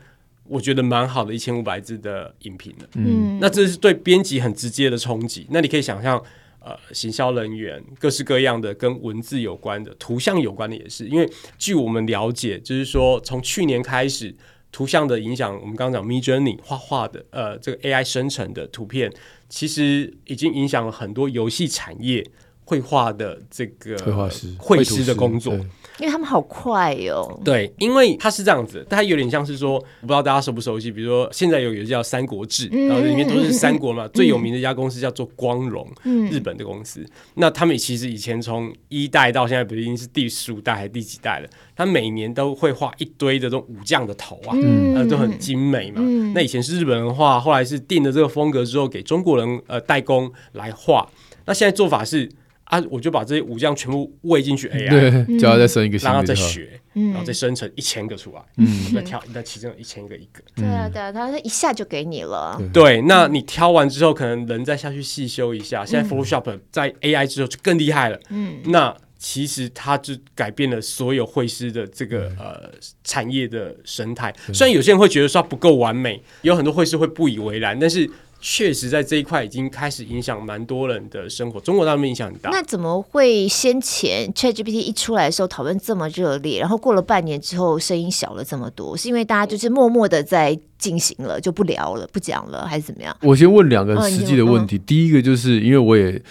[0.48, 2.88] 我觉得蛮好的一千五百字的影评了。
[2.96, 5.46] 嗯，那这是对编辑很直接的冲击。
[5.50, 6.24] 那你可以想象。
[6.65, 14.36] 呃，行销人员各式各样的跟文字有关的、图像有关的也是，因为据我们了解，就是说从去年开始，
[14.71, 19.13] 图像的影响，我们刚刚讲 Midjourney 画画的，呃，这个 AI 生成的图片，
[19.47, 22.25] 其实已经影响了很多游戏产业
[22.65, 25.58] 绘画的这个绘画师、绘师的工作。
[25.97, 37.06] 因为他们好快哟、哦，对，因为它是这样子，它有点像是说，我不知道大家熟不熟悉，比如说现在有一个叫《三国志》，然后里面都是三国嘛，嗯、 最有名的一家公司叫做光荣，嗯、日本的公司。
[37.36, 41.47] 那他们其实以前从一代到现在，不是已经是第十五代还是第几代了？
[41.78, 46.01] 他每年都会画一堆的这种武将的头啊，嗯，呃、都很精美嘛。
[46.04, 51.10] 嗯、那以前是日本人画，后来是定了这个风格之后，给中国人呃代工来画。
[51.45, 52.30] 那现在做法是。
[52.65, 52.84] 啊！
[52.89, 62.60] 我就把这些武将全部喂进去 AI，对，叫他再生一个，让他再学，然后再生成一千个出来，嗯，再挑，那其中一千个一个，对啊，对啊，他一下就给你了。
[62.73, 65.86] 对，那你挑完之后，可能人再下去细修一下。
[65.86, 72.71] 现在 Photoshop 在 AI 之后就更厉害了，嗯，那其实它就改变了所有绘师的这个呃
[73.04, 74.34] 产业的生态。
[74.51, 78.10] 虽然有些人会觉得说它不够完美，有很多绘师会不以为然，但是。
[78.47, 81.60] 确实，在这一块已经开始影响蛮多人的生活。
[81.60, 82.51] 中国那边影响很大。
[82.51, 88.95] 那怎么会先前 ChatGPT 一出来的时候讨论这么热烈，然后过了半年之后声音小了这么多？
[88.95, 93.17] 是因为大家就是默默的在进行了，就不聊了，不讲了，还是怎么样？
[93.23, 94.77] 我先问两个实际的问题。
[94.77, 96.21] 第一个就是因为我也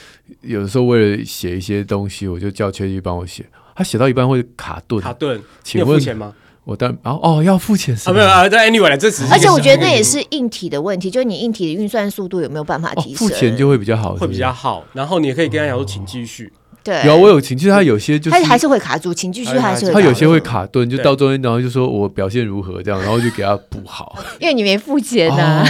[0.43, 5.43] 有的时候为了写一些东西，我就叫 ChatGPT 帮我写，他写到一半会卡顿，卡顿。
[5.65, 6.33] 请问吗？
[6.65, 13.29] 我当然哦要付钱是啊没有啊，在 anyway 这只是，而且我觉得那也是硬体的问题，就是你硬体的运算速度有没有办法提升？
[13.29, 14.83] 付钱就会比较好，会比较好。
[14.93, 16.53] 然后你也可以跟他讲说，请继续。
[16.85, 25.65] 对，有我有请，其实他有些就是他还是会卡住，请继续还是会他有些会卡顿，就到中间然后就说我表现如何这样，然后就给他补好， 因为你没付钱呐。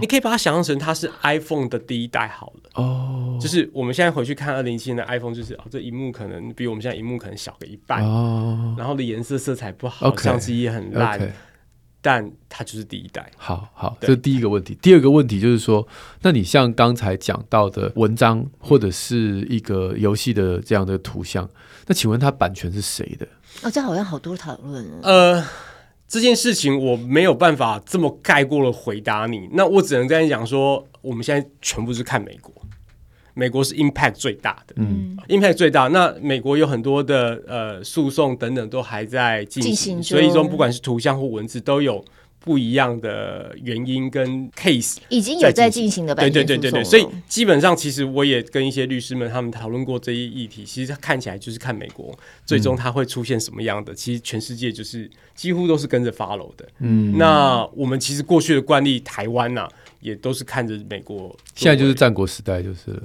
[0.00, 2.70] 你可以把它想象成它是 iPhone 的第一代好了。
[2.74, 8.04] 哦，就是我们现在回去看二零一七年的 iPhone，就是哦这荧幕可能比我们现在荧幕可能小个一半。
[8.04, 11.18] 哦，然后的颜色色彩不好，相机也很烂。
[12.08, 14.74] 但它就是第一代，好好，这是第一个问题。
[14.80, 15.86] 第二个问题就是说，
[16.22, 21.46] 那你像刚才讲到的文章或者是一个游戏的这样的图像，
[21.86, 23.28] 那请问它版权是谁的？
[23.62, 24.82] 哦，这好像好多讨论。
[25.02, 25.44] 呃，
[26.08, 32.50] 这件事情我没有办法这么概括的回答你，那我只能跟你讲说，我们现在全部是看美国。
[33.38, 35.86] 美国是 impact 最大的，嗯，impact 最大。
[35.86, 42.04] 那美国有很多的呃诉讼等等都还在进行，行所以说不管是图像或文字都有
[42.40, 46.82] 不一样的原因跟 case，已经有在进行的，对对对对对。
[46.82, 52.12] 所以基本上其实我也跟一些律师们他们讨论过这一议题，其实看起来就是看美国
[52.44, 56.68] 最终它会出现什么样的，嗯、其实全世界就是几乎都是跟着 follow 的。
[56.80, 59.68] 嗯，那我们其实过去的惯例，台湾呐、啊、
[60.00, 63.00] 也都是看着美国，现在就是战国时代就是。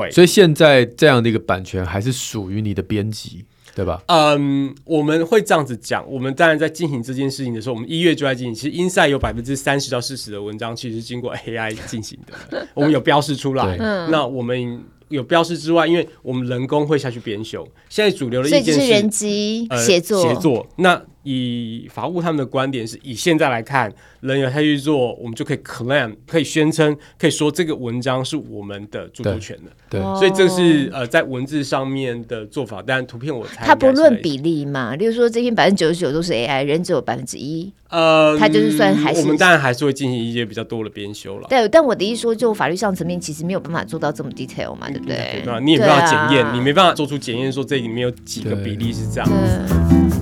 [0.00, 3.44] 对，所以现在这样的一个版权还是属于你的编辑。
[3.74, 4.02] 对吧？
[4.08, 6.04] 嗯，我们会这样子讲。
[6.06, 8.54] 我们当然在进行这件事情的时候，我们一月就在进行。
[8.54, 12.68] 其实，Inside 有百分之三十到四十的文章，其实是经过 AI 进行的。
[12.74, 13.78] 我们有标示出来。
[14.10, 17.66] 那我们有标示之外，因为我们人工会下去编修。
[17.88, 20.22] 现在主流的意见是，是人机协作。
[20.22, 20.66] 协作。
[20.76, 29.70] 那以法务他们的观点是，以现在来看，人有下去做，我们就可以 claim，可以宣称，可以说这个文章是我们的著作权的。
[29.88, 41.46] 对，所以这是呃在文字上面的做法，但图片我猜它不论比例嘛，例如说这篇百分之九十九都是 AI，人只有百分之一，呃，他就是算还是我们当然还是会进行一些比较多的编修了。
[41.48, 45.42] 对，但我的意思说，就法律上层面，其实没有办法做到这么 detail 嘛，对不对？
[45.44, 49.28] 对，你也没办法检验，啊、你没办法做出检验，说这里面有几个比例是这样。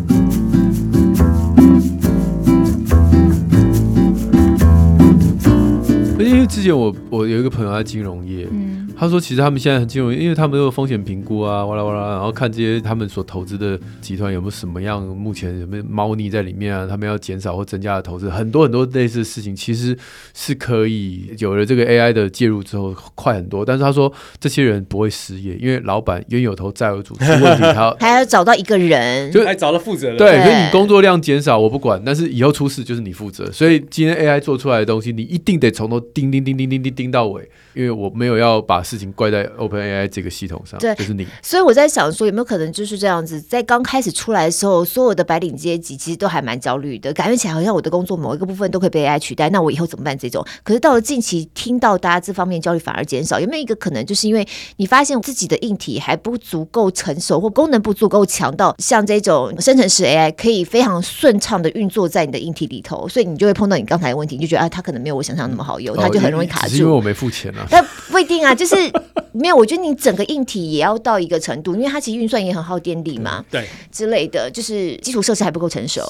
[0.08, 0.19] 因
[6.50, 8.46] 之前我我有一个朋友在金融业。
[8.50, 16.86] 嗯他说：“其实他们现在很金融，因为他们都有风险评估啊，哇啦哇啦，然后看这些他们所投资的集团有没有什么样，目前有没有猫腻在里面啊？
[16.86, 19.96] 他们要减少或增加的投资，很多很多类似的事情，其实
[20.34, 23.64] 是可以有了这个 AI 的介入之后快很多。
[23.64, 30.18] 但是他说，这些人不会失业，因为老板冤有头债有主，出问题他 还要找到一个人，就还找到负责人。
[30.18, 33.50] 对，所以你工作量减少我不管，但是以后出事就是你负责。
[33.50, 41.26] 所以今天 AI 做出来的东西，你一定得从头盯叮叮叮叮叮到尾因为我没有要把事情怪在 OpenAI 这个系统上，对，就是你。
[41.42, 50.16] 所以我在想说，有没有可能就是这样子，在刚开始出来的时候，所有的白领阶级其实都还蛮焦虑的，感觉起来好像我的工作某一个部分都可以被 AI 取代，那我以后怎么办？
[50.18, 66.76] 这种，可是到了近期，听到大家这方面焦虑反而减少，有没有一个可能，就是因为你发现自己的硬体还不足够成熟，或功能不足够强到像这种生成式 AI 可以非常顺畅的运作在你的硬体里头，所以你就会碰到你刚才的问题，你就觉得啊，它可能没有我想象那么好用，它就很容易卡住。
[66.76, 68.76] 因为我没付钱啊，但不一定啊， 就是。
[69.32, 76.04] 没有，我觉得你整个硬体也要到一个程度，因为它其实运算也很耗电力嘛，对之类的，就是基础设施还不够成熟。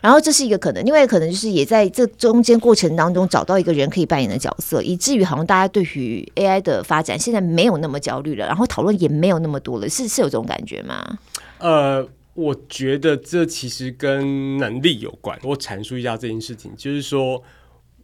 [0.00, 11.16] 然后这是一个可能，另外一个可能就是也在这中间过程当中找到一个人可以扮演的角色，以至于好像大家对于 AI 的发展现在没有那么焦虑了，然后讨论也没有那么多了，是是有这种感觉吗？
[11.58, 15.38] 呃，我觉得这其实跟能力有关。
[15.44, 17.40] 我阐述一下这件事情，就是说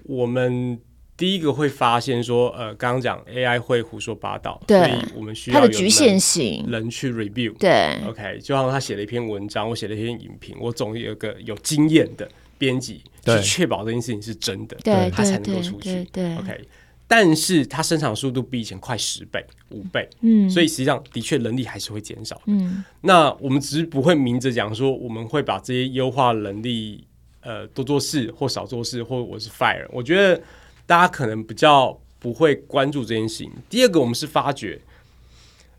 [0.04, 0.78] 我们。
[1.20, 16.60] 第一个会发现说，呃，刚刚讲 AI 会胡说八道，对，所以我们需要它的局限性，人去 review，对，OK，就像他写了一篇文章，我写了一篇影评，我总有个有经验的编辑去确保这件事情是真的，对，他才能够出去，对，对，对，OK，
[17.06, 27.04] 但是它生产速度比以前快十倍、五倍，嗯，所以实际上的确能力还是会减少，嗯，那我们只是不会明着讲说，我们会把这些优化能力，
[27.42, 30.40] 呃，多做事或少做事，或我是 fire，我觉得。
[30.90, 33.52] 大家可能比较不会关注这件事情。
[33.68, 34.80] 第二个，我们是发觉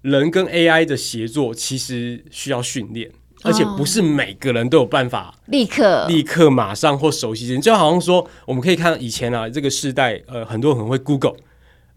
[0.03, 3.11] 人跟 AI 的协作其实需要训练，
[3.43, 7.59] 而且不是每个人都有办法立刻、立刻、马上或熟悉。
[7.59, 11.35] 就好像说，我们可以看到以前啊，这个世代呃，很多人很会 Google，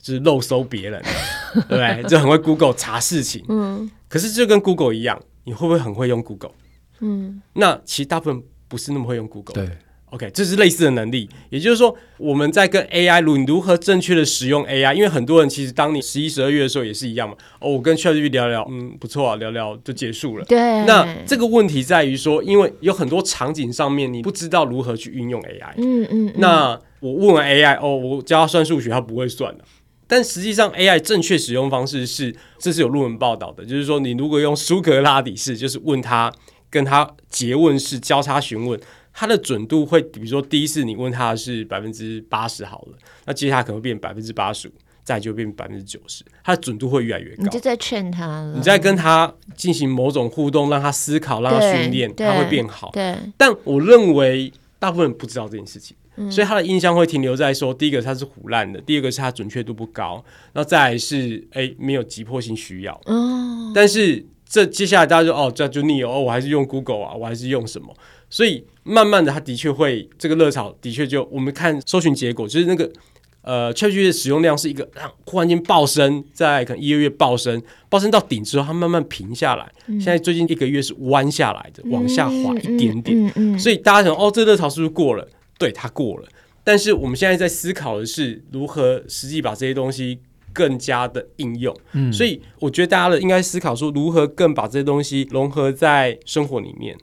[0.01, 1.01] 就是漏搜别人，
[1.55, 2.03] 对不对？
[2.09, 3.45] 就很会 Google 查事情。
[3.49, 3.89] 嗯。
[4.09, 6.51] 可是就跟 Google 一样，你会不会很会用 Google？
[6.99, 7.41] 嗯。
[7.53, 9.65] 那其实大部分不是那么会用 Google。
[9.65, 9.79] 对。
[10.15, 17.35] OK，这是类似的能力，也就是说，我们在跟 AI 如如何正确的使用 AI，因为很多人其实当你十一、十二月的时候也是一样嘛。
[17.59, 20.45] 哦，我跟 ChatGPT 聊聊，嗯，不错啊，聊聊就结束了。
[20.45, 20.57] 对。
[20.85, 25.73] 那这个问题在于说，因为有很多场景上面你不知道如何去运用 AI。
[25.79, 26.33] 嗯嗯。
[26.37, 29.65] 那我问完 AI，哦，我教他算数学，他不会算的。
[30.07, 36.33] 但实际上，AI 正确使用方式是，这是有论文报道的，就是说，你如果用苏格拉底式，就是问他
[36.71, 38.79] 跟他诘问式交叉询问。
[39.15, 44.73] 它的准度会，比如说第一次你问他是百分之八十好了，那接下来可能会变百分之八十五，
[45.05, 47.45] 再就变百分之九十，它的准度会越来越高。
[47.45, 52.91] 你就在劝他了，你在跟他进行某种互动，让他思考，让他训练，他会变好。
[52.93, 53.17] 对。
[53.37, 63.01] 但我认为大部分人不知道这件事情，嗯、所以他的印象会停留在说：第一个他是胡烂的，第二个是他准确度不高，然后再来是哎、欸、没有急迫性需要。
[63.07, 63.71] 哦。
[63.75, 67.95] 但是这接下来大家就哦这就腻哦，我还是用 Google 啊，我还是用什么？
[68.35, 72.91] 所以慢慢的，它的确会这个热潮的确就我们看搜寻结果，就是那个
[73.43, 79.71] 呃，ChatGPT 的使用量是一个让忽然间暴升，在可能一个月暴升，暴升到顶之后，它慢慢平下来。
[79.87, 83.17] 嗯、现在最近一个月是弯下来的，往下滑一点点。
[83.17, 85.29] 嗯嗯嗯嗯、所以大家想，哦，这个热潮是不是过了？
[85.57, 86.27] 对，它过了。
[86.65, 90.19] 但是我们现在在思考的是如何实际把这些东西
[90.53, 91.73] 更加的应用。
[91.93, 96.97] 嗯、所以我觉得大家的应该思考说，如何更把这些东西融合在生活里面。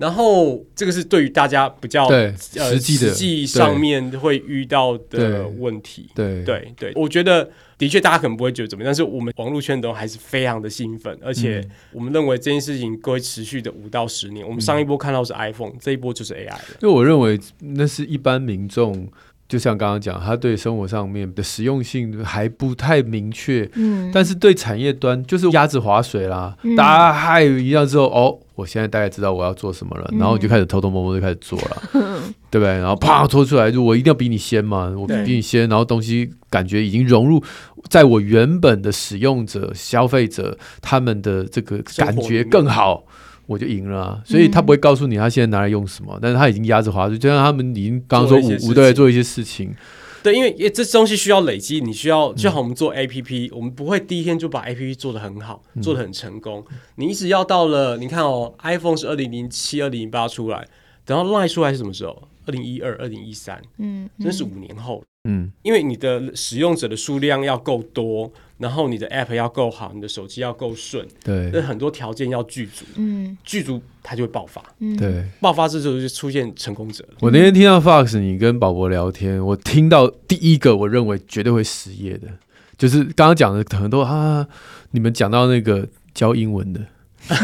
[0.00, 6.08] 然后这个是对于大家比较对实际的实际上面会遇到的问题。
[6.14, 14.46] 对对对，我觉得的确大家可能不会觉得怎么样，但是我们网络圈都还是非常的兴奋，而且我们认为这件事情会持续的五到十年。
[14.46, 16.60] 我们上一波看到是 iPhone，这一波就是 AI 了。
[16.80, 19.06] 因为我认为那是一般民众。
[19.50, 32.68] 就像刚刚讲，他对生活上面的实用性还不太明确，嗯，但是对产业端就是鸭子划水啦，嗯、大家嗨一样之后，哦，我现在大概知道我要做什么了，嗯、然后我就开始偷偷摸摸就开始做了，嗯、 对不对？
[32.74, 37.42] 然后啪拖出来，就我一定要比你先嘛，我比你先，然后东西感觉已经融入
[37.88, 43.04] 在我原本的使用者、消费者他们的这个感觉更好。
[43.50, 49.74] 我就赢了啊，所以他不会告诉你他现在拿来用什么，嗯、但是他已经压着划水，就像他们已经刚刚说五五对做一些事情，
[50.22, 60.68] 对，因为这东西需要累积，你需要就好我们做 APP，、嗯、我们不会第一天就把 APP 做得很好，嗯、做得很成功，你一直要到了，你看哦，iPhone 是二零零七、二零零八出来，
[61.04, 62.22] 等到 Line 出来是什么时候？
[62.46, 68.32] 二零一二、二零一三，嗯，真是五年后，嗯，因为你的使用者的数量要够多。
[68.60, 77.02] 然后你的 App 要够好，你的手机要够顺，对，那很多条件要具足，嗯，具足它就会爆发，嗯，对，爆发之后就出现成功者。
[77.04, 77.14] 了。
[77.20, 82.28] 我那天听到 Fox 你跟宝博聊天，我听到第一个我认为绝对会失业的，
[82.76, 84.46] 就是刚刚讲的很多啊，
[84.90, 86.84] 你们讲到那个教英文的，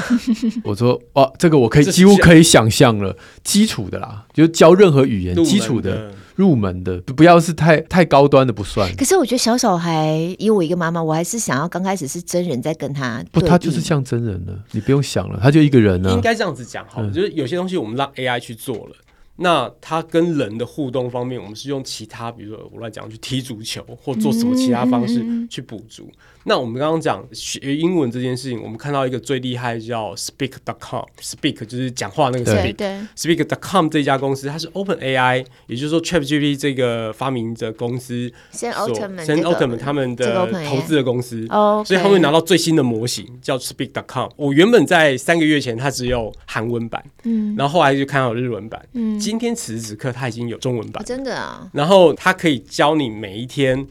[0.65, 6.13] 我说哇，这个我可以几乎可以想象了，基础的啦，就教任何语言基础的。
[6.37, 8.89] 入门的不要是太太高端的不算。
[8.95, 13.25] 可是我觉得小小孩，以我一个妈妈，我还是想要刚开始是真人在跟他。
[13.33, 16.15] 不，他就是像真人了，你不用想了，他就一个人呢、啊。
[16.15, 18.97] 应该这样子讲好，就是有些东西我们让 AI 去做了。
[19.39, 26.05] 那他跟人的互动方面，我们是用其他，比如说我来讲去踢足球或做什么其他方式去补足。
[26.05, 26.17] 嗯、
[26.49, 41.85] 那我们刚刚讲学英文这件事情，我们看到一个最厉害叫 Speak.com，Speak 就是讲话那个 Speak，Speak.com 这家公司，它是 Open AI，也就是说 ChatGPT 这个发明者公司，Sam Altman，Sam Altman 他们的投资的公司，oh.
[41.85, 44.31] 所以他会拿到最新的模型叫 Speak.com。
[44.37, 49.19] 我原本在三个月前它只有韩文版，嗯，然后后来就看到日文版，嗯。
[49.19, 51.69] 今天此时此刻，它已经有中文版，真的啊。
[51.73, 53.85] 然后它可以教你每一天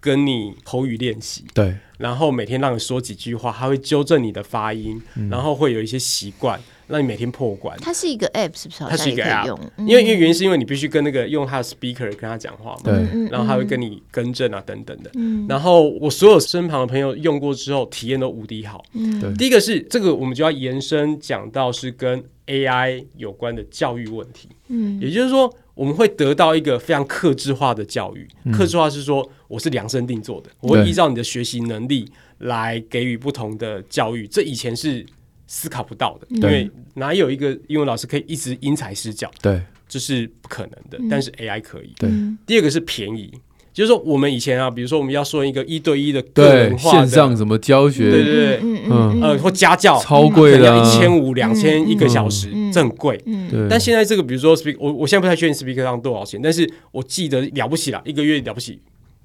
[0.00, 1.76] 跟你口语练习，对。
[1.98, 7.78] 然后每天让你说几句话，他会纠正你的发音，嗯、然后会有一些习惯，让你每天破关。
[7.80, 8.84] 它是一个 app，是不是？
[8.84, 13.28] 它是一个 app，嗯、因为因为原因是因为你必须跟那个用它的 speaker 跟他讲话嘛，对。
[13.30, 15.10] 然后他会跟你更正啊等等的。
[15.14, 18.84] 嗯、然后我所有身旁的朋友用过之后，体验都无敌好。
[18.94, 19.34] 嗯。
[19.36, 24.48] 第一个是这个，我们就要延伸讲到是跟 AI 有关的教育问题。
[24.68, 28.26] 嗯，也就是说，我们会得到一个非常克制化的教育。
[28.52, 34.26] 克、制化是说，我是量身定做的，我会依照你的学习能力来给予不同的教育。
[34.26, 35.04] 这以前是
[35.48, 39.28] 思考不到的，嗯、因为哪有一个英文老师可以一直因材施教？
[39.42, 40.98] 对，这是不可能的。
[40.98, 41.92] 嗯、但是 AI 可以。
[41.98, 42.08] 对，
[42.46, 43.32] 第二个是便宜。
[43.70, 53.22] 就是说，我们以前啊，比如说我们要说一个一对一的个人化的线上什么教学，对对对，嗯呃，或家教，超贵的，要一千五、两千一个小时，这很贵。
[53.26, 58.80] 嗯，但现在这个，比如说 Speak，我我现在不太确定 Speak 上多少钱，但是我记得了不起了，一个月了不起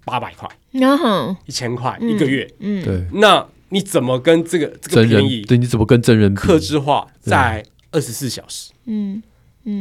[0.06, 3.04] 八百块，然后一千块一个月，嗯，对。
[3.14, 5.42] 那你怎么跟这个这个便宜？
[5.42, 8.72] 对，你怎么跟真人克制化在二十四小时？
[8.86, 9.22] 嗯。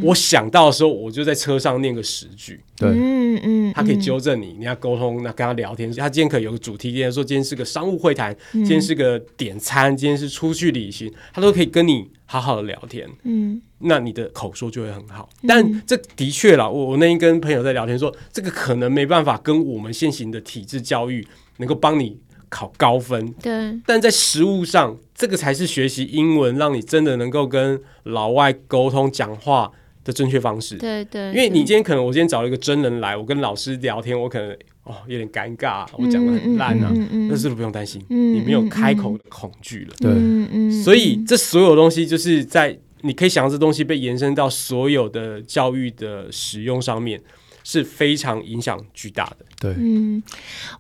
[0.05, 2.61] 我想到的时候，我就在车上念个十句。
[2.77, 5.93] 对，嗯嗯，他可以纠正你，你要沟通，那跟他聊天。
[5.95, 13.11] 他今天可以有个主题，今天说今天是个商务会谈，今天是个点餐，今天是出去旅行，他都可以跟你好好的聊天。
[13.25, 15.29] 嗯，那你的口说就会很好。
[15.49, 21.27] 但这的确啦，我我那天跟朋友在聊天说，这个可能没办法跟我们现行的体制教育
[21.57, 22.17] 能够帮你。
[22.53, 29.73] 考高分，对，但在实物上，这个才是学习英文，让你真的能够跟老外沟通讲话
[30.05, 30.77] 的正确方式。
[30.77, 34.53] 对对，因为你今天可能我今天找了一个真人来，我跟老师聊天，我可能
[34.85, 36.93] 哦有点尴尬，我讲的很烂啊，
[37.31, 39.95] 但是不用担心，你没有开口的恐惧了。
[39.99, 47.19] 对，所以这所有东西就是在你可以想到这东西被延伸到所有的教育的使用上面。
[47.65, 49.47] 是非常影响巨大的。
[49.63, 50.21] 对，嗯，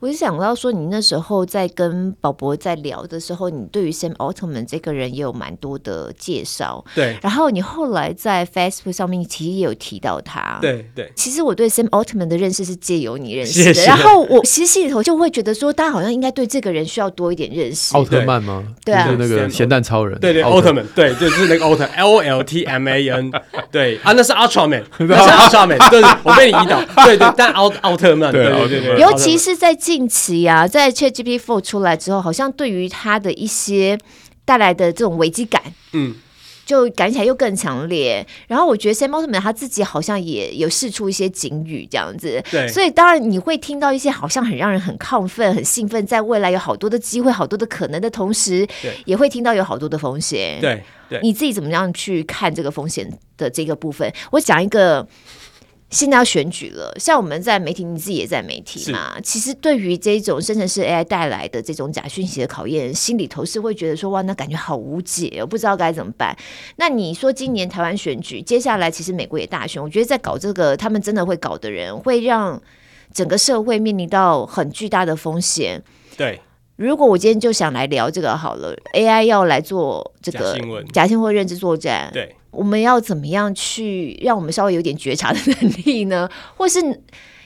[0.00, 6.84] 我就想到说，你那时候在跟宝博在聊的时候，你对于 Sam Altman 这个人也有蛮多的介绍。
[6.96, 10.58] 对，然后你后来在 Facebook 上面其实也有提到他。
[10.60, 13.84] 对对，其实我对 Sam Altman 的认识是借由你认识的。
[13.84, 17.96] 然后我其实心里头就会觉得说，大家好像应该对这个人需要多一点认识。
[17.96, 18.64] 奥特曼吗？
[18.84, 20.18] 对啊，那个咸蛋超人。
[20.18, 23.30] 对对，奥特曼，对，就是那个奥特 L L T M A N。
[23.70, 25.90] 对啊，那是 Ultraman， 那是 Ultraman。
[25.90, 26.82] 对，我被你引导。
[27.04, 28.48] 对对，但奥奥特曼，对
[28.80, 33.98] 对对，尤其是在近期啊，在 ChatGPT Four 出来之后，好像对于它的一些
[34.44, 36.14] 带来的这种危机感，嗯，
[36.66, 38.26] 就感觉起来又更强烈。
[38.48, 54.12] 然后我觉得 Sam Altman 他自己好像也有试出一些警语这样子，对，所以当然你会听到一些好像很让人很亢奋、很兴奋，在未来有好多的机会、好多的可能的同时，对，也会听到有好多的风险，对，对，你自己怎么样去看这个风险的这个部分？
[54.32, 55.06] 我讲一个。
[55.92, 59.20] 现在要选举了，像我们在媒体，你自己也在媒体嘛。
[59.22, 66.34] 其实对于这种生成式 AI 带来的这种假讯息的考验，心里头是会觉得说哇，那感觉好无解，我不知道该怎么办。
[66.76, 72.60] 那你说今年台湾选举，接下来其实美国也大选，我觉得在搞这个，他们真的会搞的人，会让
[73.12, 75.82] 整个社会面临到很巨大的风险。
[76.16, 76.40] 对，
[76.76, 82.34] 如果我今天就想来聊这个好了，AI 要来做这个假新闻、假新闻认知作战，对。
[82.52, 86.28] 我们要怎么样去让我们稍微有点觉察的能力呢？
[86.56, 86.78] 或是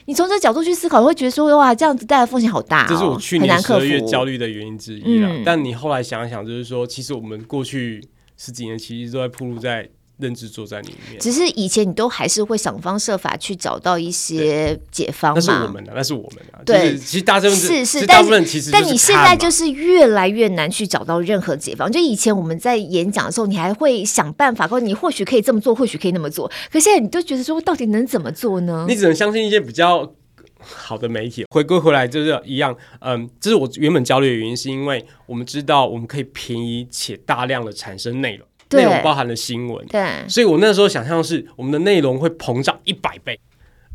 [0.05, 5.27] 你从这角度去思考，会觉得说哇，这样子带来风险好大哦，这是我去年十二月焦虑的原因之一了。
[5.29, 8.01] 嗯，但你后来想一想，就是说，其实我们过去
[8.37, 9.89] 十几年其实都在铺路在。
[10.17, 15.35] 认知作战里面，只是以前你都还是会想方设法去找到一些解方嘛？
[15.35, 16.63] 那是我们的，那是我们的。
[16.65, 21.91] 对，就是、其实大部分是是，大部分其实但你现在就是越来越难去找到任何解方。
[21.91, 26.51] 就以前我们在演讲的时候，你还会想办法，或你或许可以这么做，或许可以那么做。
[26.71, 28.85] 可现在你都觉得说，到底能怎么做呢？
[28.89, 30.11] 你只能相信一些比较
[30.59, 31.45] 好的媒体。
[31.51, 38.47] 回归回来就是一样，嗯，这是我原本焦虑的原因，是因为我们知道我们可以便宜且大量的产生内容。
[38.71, 43.39] 内容包含了新闻，对，所以我那时候想象是我们的内容会膨胀一百倍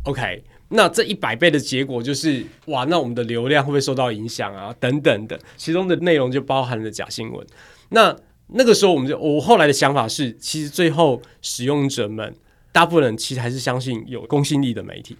[0.05, 4.75] ，OK，那这一百倍的结果就是哇，那我们的流量会不会受到影响啊？
[4.81, 7.47] 等等的，其中的内容就包含了假新闻。
[7.91, 8.17] 那
[8.55, 12.35] 那个时候，我们就我后来的想法是，其实最后使用者们
[12.73, 15.17] 大部分人其实还是相信有公信力的媒体。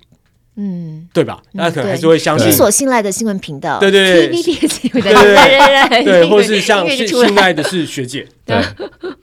[0.57, 1.43] 嗯，对吧？
[1.57, 2.49] 大家可能还是会相信。
[2.49, 8.57] 你所信赖的新闻频道，对对对，TVBS 对对对，或是像信信赖的是学姐， 对。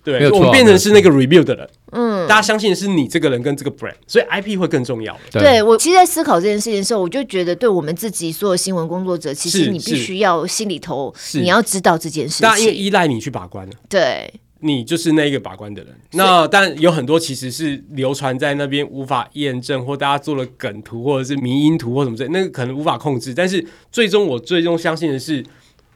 [0.01, 5.15] 对，我们变成是那个 review 的人，嗯，大家相信的是你这个人跟这个 brand，所以 IP 会更重要。
[5.31, 14.33] 对我，其实，在思考这件事情的时候，我就觉得，对我们自己所有新闻工作者，其实你必须要心里头，你要知道这件事情，大家因为依赖你去把关，对。
[14.61, 23.33] 你就是那一个把关的人，那但有很多其实是流传在那边无法验证，或大家做了梗图或者是迷因图或什么之类，那个可能无法控制。
[23.33, 25.41] 但是最终我最终相信的是，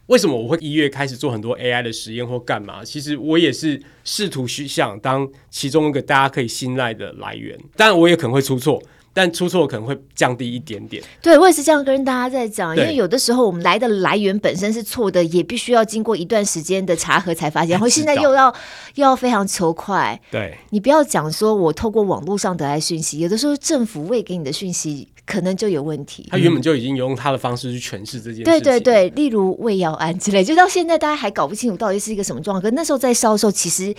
[0.08, 2.84] 为什么我会一月开始做很多 AI 的实验或干嘛？
[2.86, 8.82] 其实我也是试图去想当其中一个大家可以信赖的来源，当然我也可能会出错。
[9.14, 11.04] 但出错可能会降低一点点。
[11.22, 17.70] 对，我也是这样跟大家在讲，因为有的时候我们来的来源本身是错的，也必须要经过一段时间的查核才发现。
[17.70, 18.48] 然后现在又要
[18.96, 20.20] 又要非常求快。
[20.32, 26.28] 对，你不要讲说我透过网络上得来讯息，有的时候政府喂给你的讯息可能就有问题。
[26.32, 28.44] 他原本就已经用他的方式去诠释这件事。
[28.44, 32.62] 对对对，例如胃药安之类，就到现在大家还搞不清楚到底是一个什么状况。
[32.62, 33.94] 可那时候在烧的时候，其实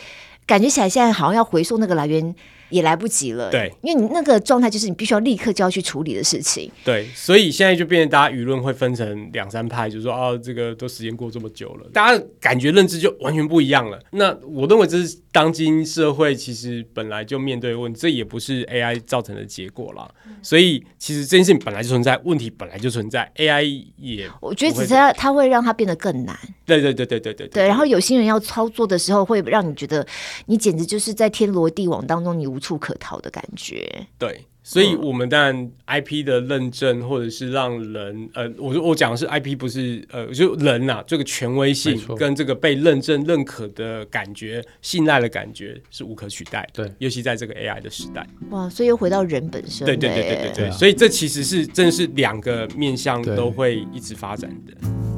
[0.44, 2.34] 感觉起来现在好像要回溯那个来源。
[2.70, 13.98] 也来不及了，对，因为你那个状态就是你必须要立刻就要去处理的事情，对，所以现在就变成大家舆论会分成两三派，就是说哦，这个都时间过这么久了，大家感觉认知就完全不一样了。
[14.10, 20.08] 那我认为这是当今社会其实本来就面对的问题，这也不是 AI 造成的结果啦。
[20.42, 26.36] 所以其实这件事情本来就存在，问题本来就存在，AI 也我觉得只是它它会让它变得更难。
[26.66, 30.06] 对对对对对对对，然后有些人要操作的时候，会让你觉得
[30.46, 34.06] 你简直就是在天罗地网当中，你无处可逃的感觉。
[34.16, 46.68] 对，所以我们当然 IP 的认证，或者是让人呃，我我讲的是 IP，不是呃，就人呐、啊，这个权威性跟这个被认证认可的感觉、信赖的感觉是无可取代。
[46.72, 48.24] 对，尤其在这个 AI 的时代。
[48.50, 49.84] 哇，所以又回到人本身。
[49.84, 55.13] 对对对对对对，所以这其实是真的是两个面向都会一直发展的。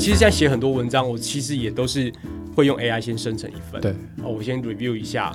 [0.00, 2.10] 其实现在写很多文章，我其实也都是
[2.56, 3.78] 会用 AI 先生成一份。
[3.82, 3.90] 对，
[4.24, 5.30] 哦，我先 review 一下。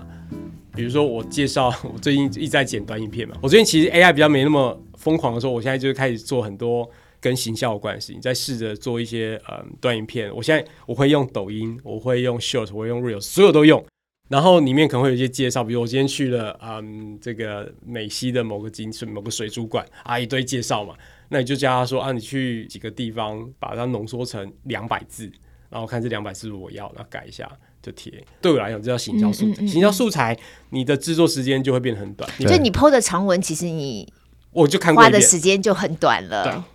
[0.74, 3.38] 比如说我介绍，我最近一直在剪短影片嘛。
[3.44, 6.90] 我最近其实 AI 比较没那么疯狂的时候，我现在就开始做很多
[7.22, 10.36] 跟形象有关的事情，在试着做一些嗯短影片。
[10.36, 13.86] 我现在我会用抖音，我会用 Short，我会用 Reels，所有都用。
[14.30, 20.96] 然后里面可能会有一些介绍，比如我今天去了嗯这个美西的某个景水某个水族馆啊，一堆介绍嘛。
[21.30, 25.32] 那你就叫他说啊，你去几个地方，把它浓缩成两百字，
[25.70, 27.50] 然后看这两百字我要，那改一下
[27.82, 28.24] 就贴。
[28.42, 29.62] 对我来讲，这叫行销素材。
[29.62, 30.38] 嗯嗯嗯、行销素材，
[30.70, 32.30] 你的制作时间就会变得很短。
[32.40, 34.12] 就你 PO 的长文，其实你
[34.52, 36.66] 我就看花的时间就很短了。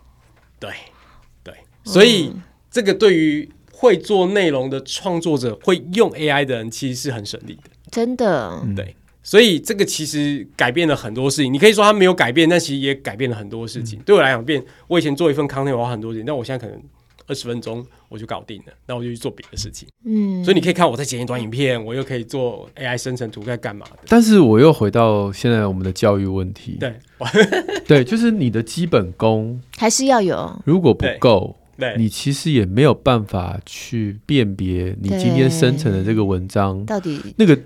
[0.59, 2.35] 对对对，所以
[2.71, 7.71] 这个对于会做内容的创作者，会用 AI 的人，其实是很省力的。
[7.91, 8.95] 真的，对。
[9.23, 11.53] 所以这个其实改变了很多事情。
[11.53, 13.99] 你可以说它没有改变，但其实也改变了很多事情。
[13.99, 16.83] 嗯、对我来讲，变我以前做一份 content 我花很多钱，但我现在可能
[17.27, 19.87] 二十分钟我就搞定了，那我就去做别的事情。
[20.05, 23.99] 嗯，所以你可以看我在剪一段影片，我又可以做 AI 生成图，在干嘛的？
[24.09, 26.79] 但是我又回到现在我们的教育问题。
[26.81, 26.95] 对，
[27.87, 31.57] 对，就是你的基本功还是要有，如果不够。
[31.97, 37.59] 你其实也没有办法去辨别你今天生成的这个文章到底那个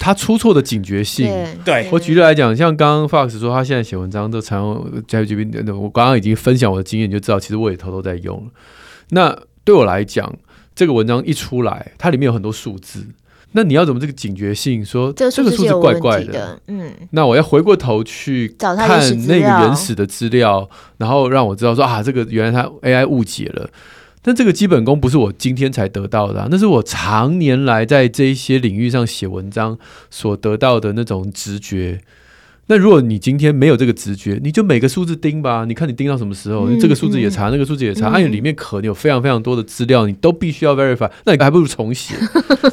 [0.00, 1.30] 他出错的警觉性。
[1.62, 8.50] 对，我举例来讲，像刚刚 Fox 说他现在写文章都采用 ChatGPT，我刚刚已经分享我的经验，你就知道其实我也偷偷在用了。
[9.10, 10.34] 那对我来讲，
[10.74, 13.06] 这个文章一出来，它里面有很多数字。
[13.52, 16.58] 那你要怎么这个警觉性说这个数字怪怪的？
[16.68, 18.76] 嗯，那我要回过头去看
[19.26, 20.66] 那个原始的资料，
[20.98, 23.68] 然后让我知道说啊，这个原来它 AI 误解了。
[24.22, 29.78] 但这个基本功不是我今天才得到的啊，那是我常年来在这一些领域上写文章
[30.10, 32.00] 所得到的那种直觉。
[32.66, 42.14] 那如果你今天没有这个直觉，你就每个数字盯吧，你看你盯到什么时候，嗯、这个数字也查，嗯、那个数字也查，而且、嗯啊、里面可能有非常非常多的资料，你都必须要 verify，那你还不如重写，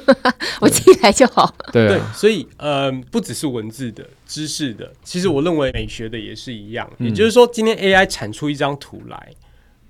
[0.62, 1.52] 我记起来就好。
[1.74, 6.88] 对，对，所以呃，不只是文字的知识的，其实我认为美学的也是一样。
[7.00, 9.30] 嗯、也就是说，今天 AI 产出一张图来，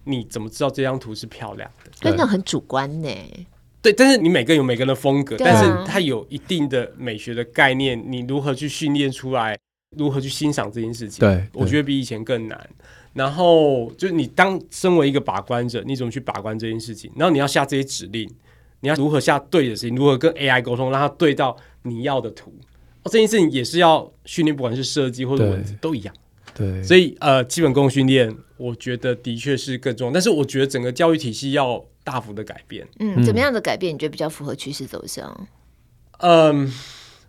[0.07, 1.91] 你怎么知道这张图是漂亮的？
[1.99, 3.09] 真的很主观呢。
[3.81, 9.57] 对，但是你每个人有每个人的风格，啊、但是它有一定的美学的概念，你如何去训练出来？
[9.97, 11.19] 如何去欣赏这件事情？
[11.19, 12.69] 对，我觉得比以前更难。
[13.13, 17.09] 然后就是你当身为一个把关者，你怎么去把关这件事情？
[17.15, 18.29] 然后你要下这些指令，
[18.81, 19.95] 你要如何下对的事情？
[19.95, 22.53] 如何跟 AI 沟通，让它对到你要的图？
[23.03, 26.13] 哦，这件事情也是要训练，不管是设计或者文字都一样。
[26.53, 30.13] 对，所以呃，基本功训练，我觉得的确是更重要。
[30.13, 32.87] 但是我觉得整个教育体系要大幅的改变。
[32.99, 33.93] 嗯，怎么样的改变？
[33.93, 35.47] 你觉得比较符合趋势走向？
[36.19, 36.71] 嗯。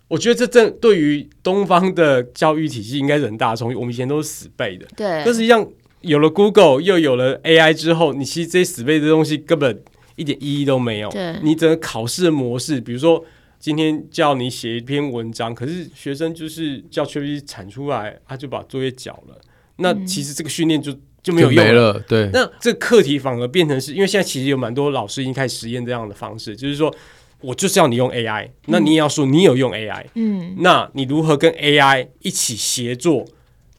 [0.09, 3.76] 我觉得这正对于东方的教育体系应该是很大的冲击。
[3.76, 5.07] 我们以前都是死背的，对。
[5.07, 5.68] 但是实际上
[6.01, 9.83] 有了 Google 又有了 AI 之后，你其实这些死背的东西根本
[10.16, 11.11] 一点意义都没有。
[11.11, 11.37] 对。
[11.43, 13.22] 你整个考试的模式，比如说
[13.59, 19.39] 今天叫你写一篇文章，可是学生就是叫 ChatGPT 产出来，他就把作业缴了。
[19.76, 20.91] 那其实这个训练就
[21.23, 21.93] 就没有用了。
[21.93, 22.31] 了对。
[22.33, 26.95] 那这课题反而变成是因为现在其实有蛮多老师已经开始实验这样的方式，就是说。
[27.41, 33.25] 我就是要你用 AI，那你也要说你有用 AI，嗯，那你如何跟 AI 一起协作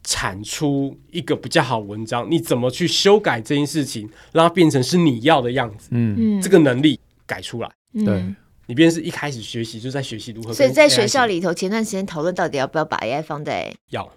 [0.02, 2.26] 产出一个比较好文章？
[2.30, 5.88] 你怎么去修改这件事情，让它变成是你要的样子？
[5.90, 8.24] 嗯，这个能力改出来，嗯、对，
[8.64, 10.54] 你便是一开始学习就在学习如何。
[10.54, 14.10] 所以在学校里头，前段时间讨论到底要不要把 AI 放在要。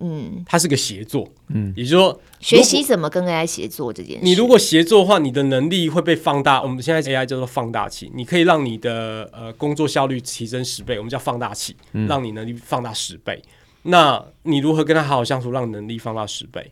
[0.00, 4.20] 嗯，它是个协作，嗯，也就是说，学习怎么跟 AI 协作这件事。
[4.22, 6.62] 你如果协作的话，你的能力会被放大。
[6.62, 13.40] 我们现在 AI 叫做放大器，你可以让你的呃工作效率提升十倍，我们叫放大器，嗯、让你能力放大十倍。
[13.84, 16.70] 那你如何跟他好好相处，让能力放大十倍？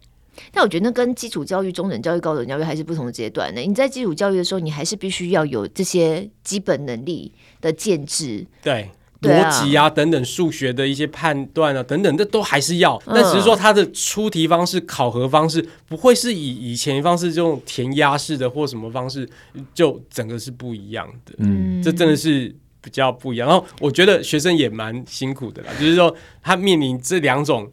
[0.53, 3.61] 但我觉得那跟基础教育、中等教育、高等教育还是不同的阶段呢。
[3.61, 8.45] 你在基础教育的时候，你还是必须要有这些基本能力的建制。
[8.63, 8.91] 对。
[9.25, 13.01] 逻辑啊，等等，数学的一些判断啊，等等，这都还是要。
[13.07, 19.29] 但只是说，它的出题方式、考核方式不会是以以前方式这种填鸭式的或什么方式，
[19.75, 21.35] 就整个是不一样的。
[21.39, 23.49] 嗯，这真的是比较不一样。
[23.49, 27.71] 然后我觉得学生也蛮辛苦的啦，就是说他面临这两种。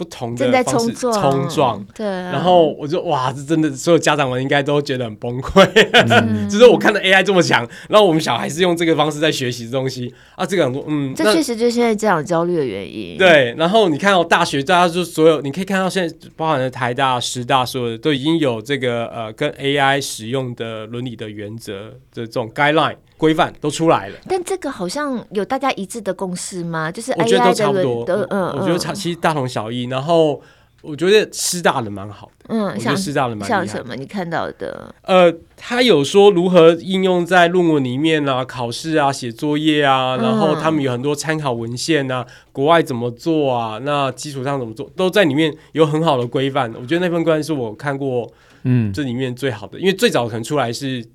[0.00, 5.62] 不同的方式冲撞，对，然后我就哇，这真的所有家长们应该都觉得很崩溃。
[6.08, 13.18] 嗯、就是我看到 AI 这么强，然后我们小孩是用这个方式在学习这东西啊，这个很多嗯，这确实就是现在家长焦虑的原因。
[13.18, 22.96] 对，然后你看到大学，大家就所有你可以看到现在包含了台大、师大，所有的都已经有这个呃跟 AI 使用的伦理的原则的这种 guideline。
[23.20, 26.90] 规范都出来了，但这个好像有大家一致的共识吗？
[26.90, 29.84] 就是我觉得都差不多，嗯，我觉得差其实大同小异。
[29.84, 30.40] 然后
[30.80, 33.94] 我觉得师大的蛮好的，嗯，我觉得师大的蛮像什么？
[33.94, 34.94] 你看到的？
[35.02, 43.78] 呃，他有说如何应用在论文里面啊，考试啊，写作业啊，然后他们有很多参考文献啊，国外怎么做啊？
[43.82, 46.72] 那基础上怎么做，都在里面有很好的规范。
[46.80, 48.26] 我觉得那份规范是我看过，
[48.62, 51.06] 嗯，这里面最好的，因为最早可能出来是。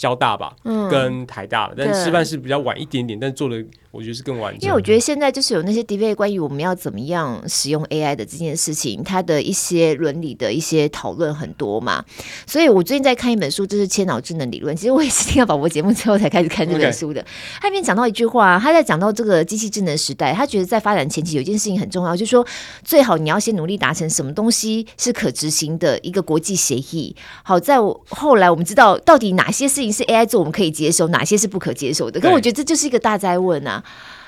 [0.00, 4.62] 交大吧，嗯，跟台大了，但师范是比较晚一点点，但做的我觉得是更完整。
[4.62, 12.02] 因为我觉得现在就是有那些 debate 关于我们要怎么样使用 AI 的这件事情，它的一些伦理的一些讨论很多嘛。
[12.46, 14.74] 所以我最近在看一本书，就是《千脑智能理论》。
[14.78, 17.22] 其实我也是听到宝宝节目之后才开始看这本书的。
[17.60, 22.46] 他里面讲到一句话，他在讲到这个机器智能时代，他觉得在发展前期有一件事情很重要，就是说
[22.82, 27.14] 最好你要先努力达成什么东西是可执行的一个国际协议。
[27.42, 29.89] 好，在我后来我们知道到底哪些事情。
[29.92, 32.20] 是 AI 做我们可以接受，哪些是不可接受的？
[32.20, 33.82] 可我觉得这就是一个大灾问啊！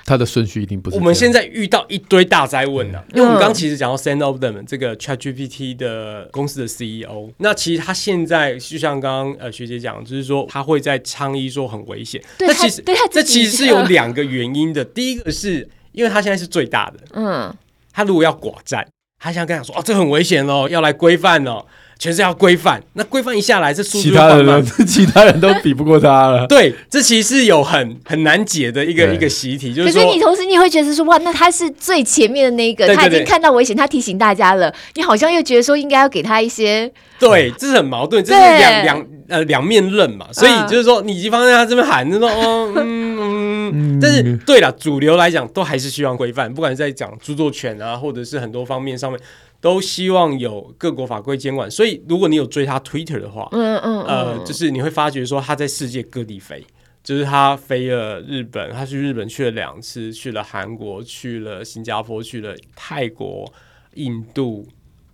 [0.05, 0.97] 它的顺序一定不是。
[0.97, 12.21] 我们现在遇到一堆大灾问呢、啊，因为我们刚刚其实讲到 Sand of Them 这个 ChatGPT 的公司的 CEO，那其实他现在就像刚刚呃学姐讲，就是说他会在倡议说很危险。
[12.41, 12.83] 那其实
[13.13, 17.55] 这其实是有两个原因的，第一个是因为他现在是最大的，嗯，
[17.93, 18.85] 他如果要寡占，
[19.21, 21.65] 他现在跟他说哦，这很危险哦，要来规范哦。
[22.03, 26.45] 全是要规范，那规范一下来，这速度其他人 其他人都比不过他了。
[26.51, 36.91] 对，这其实是有很很难解的一个一个习题，就是说，可是你同时你会觉得说，哇，那他是最前面的那一个，他已经看到危险，他提醒大家了，你好像又觉得说应该要给他一些，
[37.21, 40.27] 对，这是很矛盾，这是两两呃两面刃嘛。
[40.33, 49.21] 所以就是说，你一方在他这边喊，就说 哦嗯嗯，但是对了，主流来讲都还是希望规范，不管是在讲著作权啊，或者是很多方面上面。
[49.63, 56.67] 都希望有各国法规监管，所以如果你有追他 Twitter 的话，嗯嗯，呃，就是你会发觉说他在世界各地飞，
[57.05, 63.53] 就是他飞了日本，他去日本去了两次，去了韩国，去了新加坡，去了泰国、
[63.95, 64.67] 印度、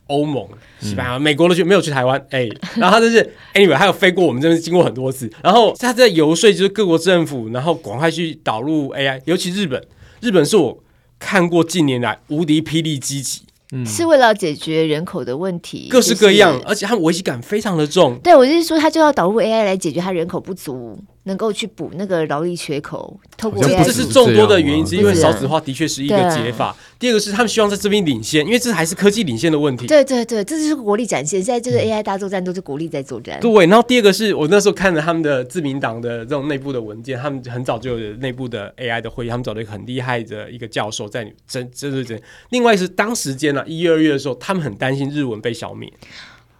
[0.06, 0.48] 欧盟、
[0.80, 9.86] 西班牙、美国都去，没有去台湾，哎，然后他就是 anyway，还有飞过我们这边经过很多次，然后他在游说就是各国政府，然后赶快去导入 AI，尤其日本，
[10.22, 10.82] 日本是我
[11.18, 13.42] 看过近年来无敌霹雳积极。
[13.72, 18.18] 嗯、是为了解决人口的问题，各式各样，就是、而且它危机感非常的重。
[18.20, 20.98] 对，我就是说，他就要导入 AI 来解决他人口不足。
[21.28, 26.74] 能够去补那个劳力缺口，透过这是众多的原因，之一因为少子化的确是一个解法。
[26.98, 29.86] 第二个是他们希望在这边领先，因为这还是科技领先的问题。
[29.86, 31.40] 对对对，这就是国力展现。
[31.40, 33.38] 现在这个 AI 大作战都是国力在作战。
[33.40, 42.20] 对，然后第二个是我那时候看了他们的自民党的这种内部的文件，他们很早就有内部的 AI 的会议，他们找了一个很厉害的一个教授在真真真真。
[42.48, 45.92] 另外是当时间呢，一月二月的时候，他们很担心日文被消灭。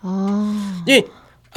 [0.02, 0.54] 哦，
[0.86, 1.04] 因为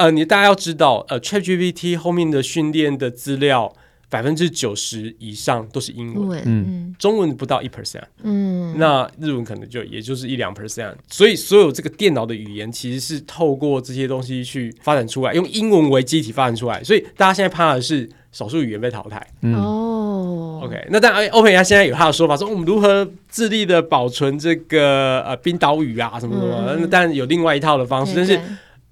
[0.02, 3.72] 呃，你大家要知道，呃，ChatGPT 后面的训练的资料。
[4.10, 19.26] 百分之九十以上都是英文，嗯，中文不到一 percent，嗯，那日文可能就也就是一两 percent，所以所有这个电脑的语言其实是透过这些东西去发展出来，用英文为基体发展出来，所以大家现在怕的是少数语言被淘汰。
[19.54, 28.38] 哦，OK，那当然，OpenAI 现在有他的说法，说我们如何致力的保存这个呃冰岛语啊什么什么，那当然有另外一套的方式，但是。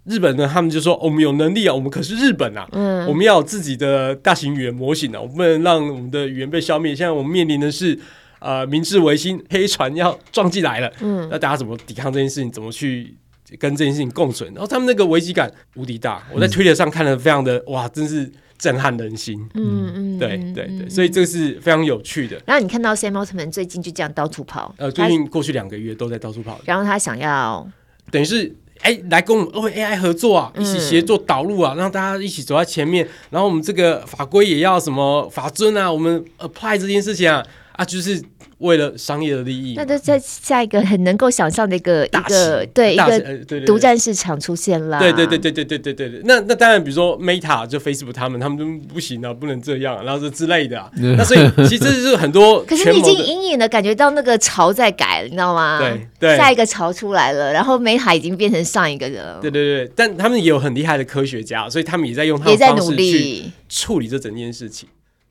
[0.04, 6.96] 日本呢，他们就说、哦、我们有能力啊，我们可是日本啊，嗯、我们要有自己的大型语言模型啊，我们不能让我们的语言被消灭。
[6.96, 7.98] 现在我们面临的是，
[8.38, 12.50] 呃，明治维新黑船要撞进来了，嗯，那大家怎么抵抗这件事情？
[12.50, 13.14] 怎么去
[13.58, 14.50] 跟这件事情共存？
[14.54, 19.38] 然后他们那个危机感无敌大，我在推特上看了，非常的哇，真是震撼人心。
[19.52, 22.40] 嗯嗯，对对对，所以这个是非常有趣的。
[22.46, 27.70] 然后你看到 Sam Altman 最近就这样到处跑，呃，最近过去两个月都在到处跑，然后他想要
[28.10, 28.56] 等于是。
[28.82, 33.06] 哎，来跟我们 OpenAI 合作啊，一起协作导入啊，嗯、让大家一起走在前面。
[33.30, 38.22] 然后我们这个法规也要什么法尊啊，我们 apply 这件事情啊，啊，就是。
[38.60, 44.98] 为了商业的利益，那就在下一个很能够想象的一个一个对一个独占市场出现了。
[44.98, 46.20] 对对对对对对对对对。
[46.24, 50.90] 那那当然，比如说 Meta 就 Facebook 他们，他们都不行啊，不能这样，然后是之类的。
[50.94, 52.62] 那所以其实这是很多。
[52.68, 55.78] 可是你已经隐隐的感觉到那个潮在改了，你知道吗？
[55.80, 56.36] 对对。
[56.36, 59.38] 下一个潮出来了，然后 Meta 已经变成上一个人了。
[59.40, 64.86] 对对对，但他们也有很厉害的科学家，所以他们也在用他们的方式去处理这整件事情。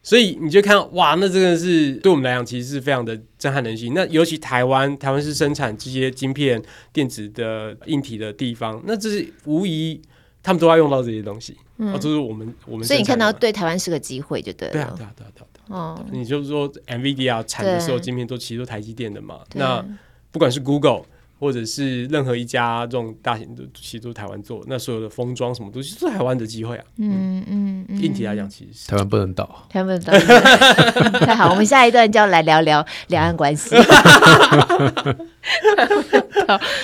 [0.09, 3.93] 所以你就看到哇，那真的是对我们来讲，其实是非常的震撼人心。
[3.93, 6.59] 那尤其台湾，台湾是生产这些晶片、
[6.91, 10.01] 电子的硬体的地方，那这是无疑
[10.41, 11.55] 他们都要用到这些东西。
[11.77, 12.83] 嗯，这是我们我们。
[12.83, 14.73] 所以你看到对台湾是个机会，就对了。
[14.73, 15.45] 对啊，对啊，对啊，对啊。
[15.67, 19.41] 哦，你就是说，NVIDIA 产的所有晶片都其实都台积电的嘛？
[19.53, 19.85] 那
[20.31, 21.03] 不管是 Google。
[21.39, 26.83] 或者是任何一家这种大型的，其实都台湾做，那所有的封装什么东西都是台湾的机会啊。
[26.97, 31.19] 嗯嗯，嗯硬体来讲，其实台湾不能倒，台湾不能倒。
[31.25, 33.69] 太好，我们下一段就要来聊聊两岸关系。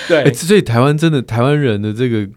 [0.08, 2.28] 对、欸，所以台湾真的台湾人的这个。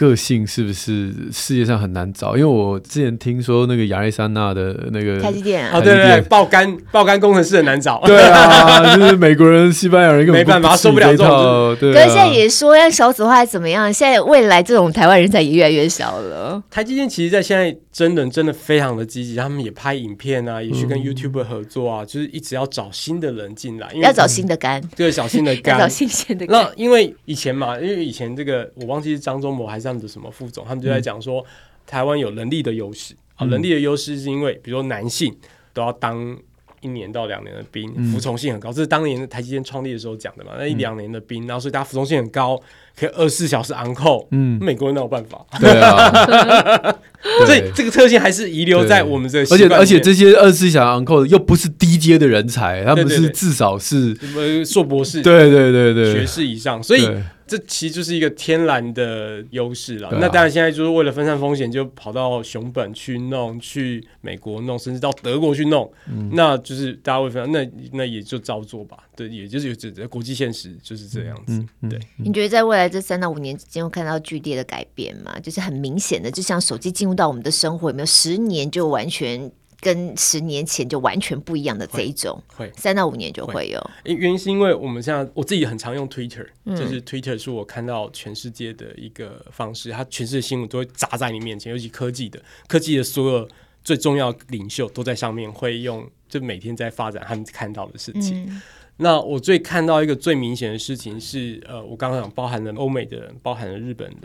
[0.00, 2.34] 个性是不是世界上很难找？
[2.34, 8.00] 因为我之前听说那个亚历山那的那个台积电啊，对对对，爆肝爆肝工程师很难找。
[8.06, 11.76] 对啊，就是美国人、西班牙人根本没办法，受不了这种。
[11.78, 13.92] 对，可是现在也说要少子化怎么样？
[13.92, 16.62] 现在未来这种台湾人才也越来越少了。
[16.70, 26.46] 台积电其实，在现在真人真的非常的积极，他们也拍影片啊，也去跟 YouTuber 合作啊，就是一直要找新的人进来，因为要找新的肝， 对，找新的肝，找新鲜的。
[26.46, 30.64] 那因为以前嘛，因为以前这个我忘记是张忠谋还是他们的什么副总。
[30.64, 31.44] 他们就在讲说，
[31.84, 35.36] 台湾有能力的优势啊，能力的优势是因为，比如说男性
[35.72, 36.38] 都要当
[36.80, 40.52] 一年到两年的兵，服从性很高，这是当年台积电创立的时候讲的嘛。
[40.56, 42.60] 那一两年的兵，然后所以大家服从性很高，
[43.00, 44.26] 可以二十四小时 on call。
[44.30, 45.46] 嗯，美国人哪有办法？
[45.58, 46.10] 对啊，
[47.46, 49.54] 所以这个特性还是遗留在我们这个。
[49.54, 57.08] 而且而且这些二十四小时 on call 又不是低阶的人才，他们是至少是什么硕博士，对对对对，学士以上，所以。
[57.50, 60.08] 这其实就是一个天然的优势了。
[60.20, 65.90] 那当然，现在就是为了分散风险，就跑到熊本去弄，去美国弄，甚至到德国去弄。
[66.08, 68.98] 嗯、那就是大家会分，那那也就照做吧。
[69.16, 71.54] 对，也就是有这国际现实就是这样子。
[71.54, 75.38] 嗯嗯、对，你觉得在未来这三到五年之间会看到剧烈的改变嘛？
[75.40, 79.50] 就是很明显的，就像手机进入到我们的生活，有没有十年就完全？
[79.82, 83.90] 跟十年前就完全不一样的这一种，会三到五年就会有。
[84.04, 92.38] 原因是因为我们现在我自己很常用 Twitter，、嗯、就是 Twitter 是我看到全世界的一个方式，它全世界新闻都会砸在你面前，尤其科技的，
[92.68, 93.48] 科技的所有
[93.82, 98.44] 最重要领袖都在上面，会用就每天在发展他们看到的事情。
[98.50, 98.62] 嗯、
[99.00, 104.18] 那我最看到一个最明显的事情是，呃，我刚刚讲包含了欧美的人，包含了日本人。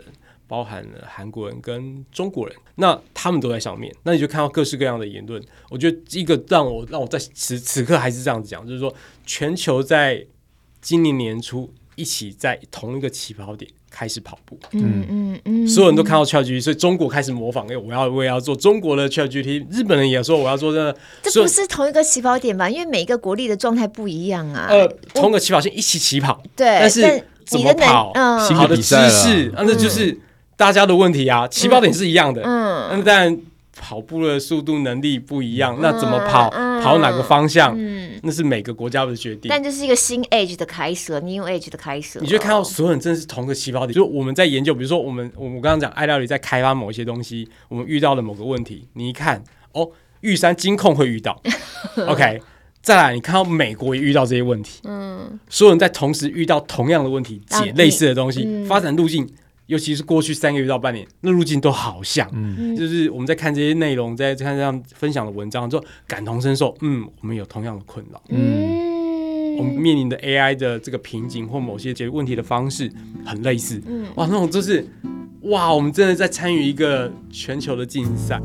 [0.48, 5.42] 包含了韩国人跟中国人，那他们都在上面，那你就看到各式各样的言论。
[5.68, 10.24] 我觉得一个让我让我在此此刻还是这样子讲，就是说全球在
[10.80, 22.70] 今年年初一起在同一个起跑点开始跑步，嗯嗯嗯，所有人都看到 ChatGPT，所以中国开始模仿，哎，我要我也要做中国的 ChatGPT，日本人也说我要做这个，这不是同一个起跑点吧？
[22.70, 24.68] 因为每一个国力的状态不一样啊。
[24.70, 30.16] 呃，同一个起跑线一起起跑，对，但是怎么跑，跑的姿势，那就是。
[30.58, 33.38] 大家的问题啊，起跑点是一样的，嗯，那当然
[33.78, 39.48] 跑步的速度能力不一样，嗯、那怎么跑，嗯、跑哪个方向，嗯，那是每个国家的决定。
[39.48, 42.18] 但这是一个新 age 的开始，new age 的开始。
[42.20, 49.90] 你就看到所有人真的是同个起跑点，就我们在研究，比如说我们我们刚刚讲爱料理在开发某一些东西，我们遇到了某个问题，你一看哦，
[50.22, 51.40] 玉山金控会遇到，
[52.08, 52.40] OK，
[52.80, 59.28] 再来你看到美国也遇到这些问题，嗯，所有人在同时遇到同样的问题，解类似的东西，嗯、发展路径。
[59.66, 72.90] 尤其是过去三个月到半年，那路径都好像，嗯，就是我们在看这些内容，在看这样分享的文章之后，感同身受，嗯，我们有同样的困扰，嗯，我们面临的 AI 的这个瓶颈或某些解决问题的方式
[73.24, 74.86] 很类似，嗯，哇，那种就是，
[75.42, 78.40] 哇，我们真的在参与一个全球的竞赛。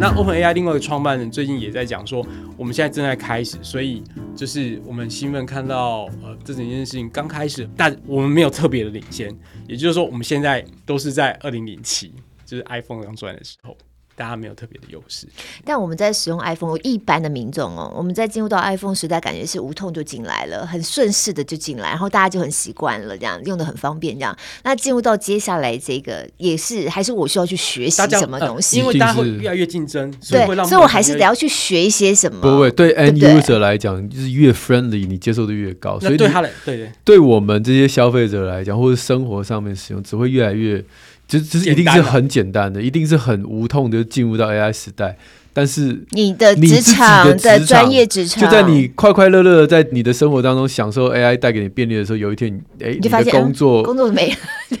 [0.00, 2.26] 那 OpenAI 另外一个创办人最近也在讲说，
[2.56, 4.02] 我们现在正在开始，所以
[4.34, 9.30] 就是我们兴奋看到呃这整件事情刚开始，但我们没有特别的领先，
[9.68, 12.14] 也就是说我们现在都是在二零零七，
[12.46, 13.76] 就是 iPhone 刚出来的时候。
[14.20, 15.26] 大家没有特别的优势，
[15.64, 24.36] 但我们在使用 iPhone，一般的民众哦，我们在进入到 iPhone 时代，感觉是无痛就进来了，很顺势的就进来，然后大家就很习惯了，这样用的很方便，这样。
[24.62, 28.76] 那进入到接下来这个，也是还是我需要去学习什么东西？
[28.76, 32.42] 因为大家会越来越竞争，所以会让，所以我还是得要去学一些什么。
[32.42, 35.98] 不会，对 end user 来讲，就是越 friendly，你接受度越高。
[35.98, 40.84] 所以对他来，对对，对我们这些消费者来讲，或者生活上面使用，只会越来越。
[41.30, 45.16] 就就是一定是很简单的，一定是很无痛的进入到 AI 时代。
[45.52, 54.30] 但是你的职场的专业职场，就在你快快乐乐的在你的生活当中享受 AI 带给你便利的时候，有一天，哎，你的工作工作没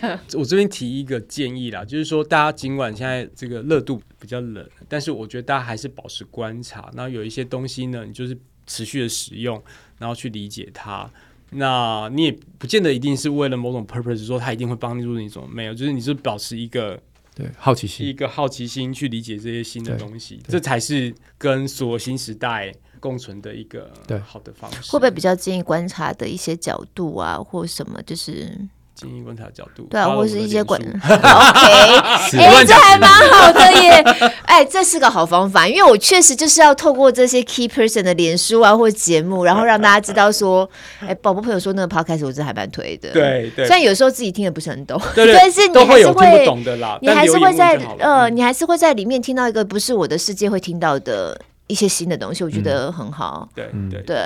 [0.00, 0.20] 了。
[0.34, 6.88] 我这边提一个建议啦，就是说，大家尽管现在这个热度比较冷，但是我觉得大家还是保持观察。
[6.94, 9.60] 然后有一些东西呢，你就是持续的使用，
[9.98, 11.10] 然后去理解它。
[11.50, 15.74] 那你也不见得一定是为了某种 purpose，说他一定会帮助你，什么没有？
[15.74, 17.00] 就是你是保持一个
[17.34, 23.92] 对好奇心，一个好奇心去理解这些新的东西，这才是跟所有新时代共存的一个
[24.24, 24.92] 好的方式。
[24.92, 28.02] 会不会比较建议观察的一些角度啊，或什么？
[28.02, 28.56] 就是。
[29.00, 34.04] 经营观察的角度，对啊，或是一些管， OK，哎， 这还蛮好的耶，
[34.44, 40.68] 哎，这是个好方法，因为我确实就是要透过这些 key person 的脸书啊，或节目，然后让大家知道说，
[41.00, 51.40] 哎，宝宝朋友说那个 podcast 我真的还蛮推的，对对，虽然有时候自己听的不是很懂，对， 但是你还是会懂的啦，你还是会在呃，你还是会在里面听到一个不是我的世界会听到的。
[51.70, 53.48] 一些新的东西，我觉得很好。
[53.54, 54.16] 对对对，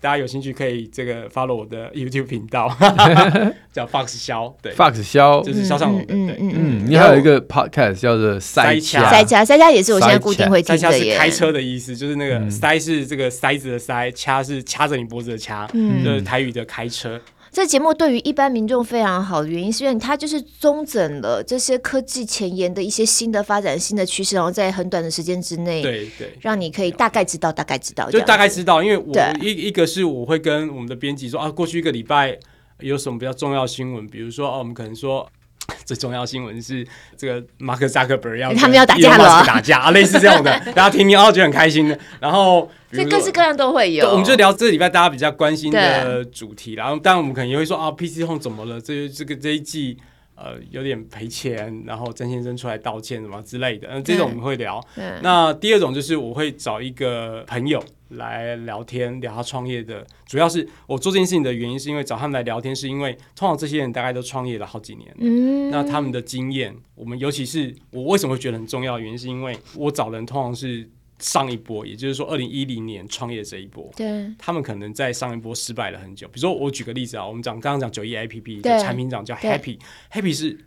[0.00, 2.68] 大家有兴趣可以这个 follow 我的 YouTube 频道，
[3.72, 6.04] 叫 Fox 肖，对，Fox 肖就是肖尚龙。
[6.08, 11.16] 嗯嗯嗯，你还有一个 podcast 叫做塞掐，塞掐塞掐也是我现在固定会听的耶。
[11.16, 15.66] 开车的意思就是那个塞是这个塞子的塞，掐是掐着你脖子的掐，
[16.04, 17.20] 就是台语的开车。
[17.52, 28.82] 这节目对于一般民众非常好的原因，是因为它就是综整了这些科技前沿的一些新的发展、新的趋势，然后在很短的时间之内，对对，让你可以大概知道、大概知道，就大概知道。
[28.82, 32.38] 因为我一一个是我会跟我们的编辑说啊，过去一个礼拜
[32.78, 35.28] 有什么比较重要新闻，比如说啊，我们可能说。
[35.84, 41.98] 最重要新闻是这个马克扎克伯要他们要打架了，打架啊，类似这样的， 大家听听哦，觉得很开心的。
[42.20, 46.74] 然后这各式各样都会有，我们就聊这个礼拜大家比较关心的主题。
[46.74, 48.80] 然后当然我们可能也会说啊，PC Home 怎么了？
[48.80, 49.98] 这这个这一季。
[50.42, 54.82] 呃，有点赔钱，然后曾先生出来道歉什么之类的，嗯，这种我们会聊。
[55.20, 57.78] 那第二种就是我会找一个朋友
[58.10, 60.06] 来聊天，聊他创业的。
[60.26, 70.88] 主要是我做这件事情的原因，是因为找他们来聊天，是因为通常这些人大概都创业了好几年，嗯，那他们的经验，我们尤其是我为什么会觉得很重要的原因，是因为我找人通常是。
[71.22, 76.26] 上一波，也就是说，二零一零年创业这一波，对，他们可能在上一波失败了很久。
[76.28, 80.58] 比如说，我举个例子啊，我们讲刚刚讲九一 APP 的产品长叫 Happy，Happy 是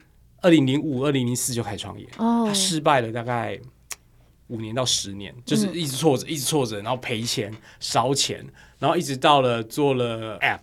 [0.43, 3.59] 二零零五、二零零四就开始创业，哦，他失败了大概
[4.47, 8.45] 五年到十年，就是一直挫折，一直挫折，然后赔钱、烧钱，
[8.79, 10.59] 然后一直到了做了 App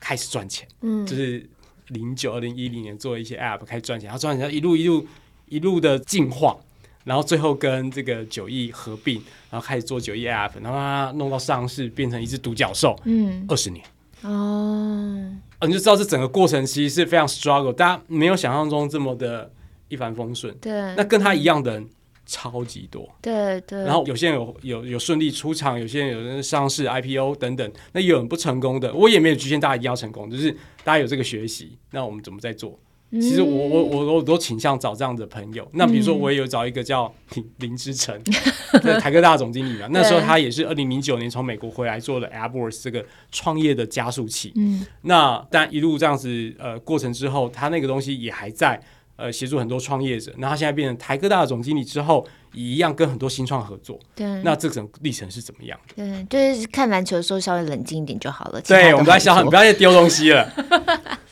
[0.00, 1.48] 开始赚钱，嗯，就是
[1.88, 5.06] 零九、二零一零年做了一些 App 开始赚钱，然后赚钱一路一路
[5.46, 6.56] 一路的进化。
[7.04, 9.14] 然后最后跟这个九亿合并，
[9.48, 12.94] 然后开始做九亿 App，然后它弄到上市，变成一只独角兽。
[13.04, 13.82] 嗯，二十年
[14.20, 19.50] 哦，你就知道这整个过程其实是非常 struggle，大家没有想象中这么的
[19.88, 20.54] 一帆风顺。
[20.58, 21.88] 对，那跟他一样的人
[22.28, 23.08] 超级多。
[23.20, 23.82] 对对。
[23.82, 28.94] 然后有些人有有有顺利出场，有些人有人上市 IPO 等等，那也有人不成功的。
[28.94, 30.52] 我也没有局限大家一定要成功，就是
[30.84, 32.78] 大家有这个学习，那我们怎么在做？
[33.10, 35.66] 其实我我我我都倾向找这样的朋友。
[35.72, 38.22] 那比如说，我也有找一个叫林 林之晨，
[38.84, 39.88] 在台科大总经理嘛。
[39.90, 43.02] 那时候他也是二零零九年从美国回来做了 AppWorks 这个
[43.32, 44.52] 创业的加速器。
[44.56, 48.78] 嗯，那但一路这样子呃过程之后，他那个东西也还在
[49.18, 50.32] 呃协助很多创业者。
[50.38, 54.00] 那他现在变成台科大的总经理之后，也一样跟很多新创合作。
[54.14, 56.02] 对，那这种历程是怎么样的？
[56.26, 58.60] 对，就是看篮球的时候稍微冷静一点就好了。
[58.62, 60.50] 对，我们在想，你不要再丢东西了。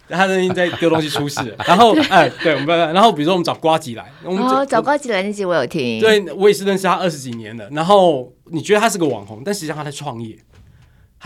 [0.08, 7.68] 他最近在丢东西出事，然后 哎，对，我们不要，然后比如说我们找瓜吉来，我们哦找瓜吉来那集我有听，对，我也是认识他二十几年了。
[7.70, 10.38] 然后你觉得他是个网红，但实际上他在创业，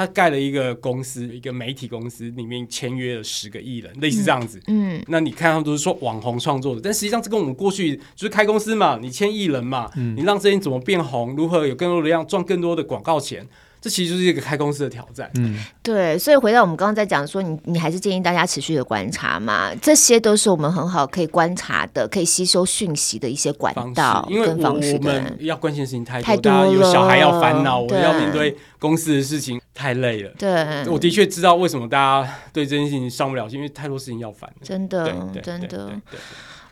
[0.01, 4.59] 他盖了一个公司，一个媒体公司，里面签约了十个艺人，类似这样子。
[4.69, 13.47] 嗯，嗯，那你看他们都是说网红创作的，但实际上这跟我们过去就是开公司嘛，你签艺人嘛，嗯、你让这些人怎么变红，如何有更多的量赚更多的广告钱。
[13.81, 15.31] 这其实就是一个开公司的挑战。
[15.37, 24.91] 嗯，对，所以回到我们刚刚在讲说，你你还是建议大家持续的观察嘛，这些都是我们很好可以观察的、可以吸收讯息的一些管道跟方式。
[24.91, 30.31] 因为我们要关心的事情太多，太多了，有小孩要烦恼，我要面对公司的事情太累了。
[30.39, 34.51] 对，我的确知道为什么大家对这件事情上不了心，因为太多事情要烦。
[34.63, 35.11] 真的，
[35.43, 35.91] 真的。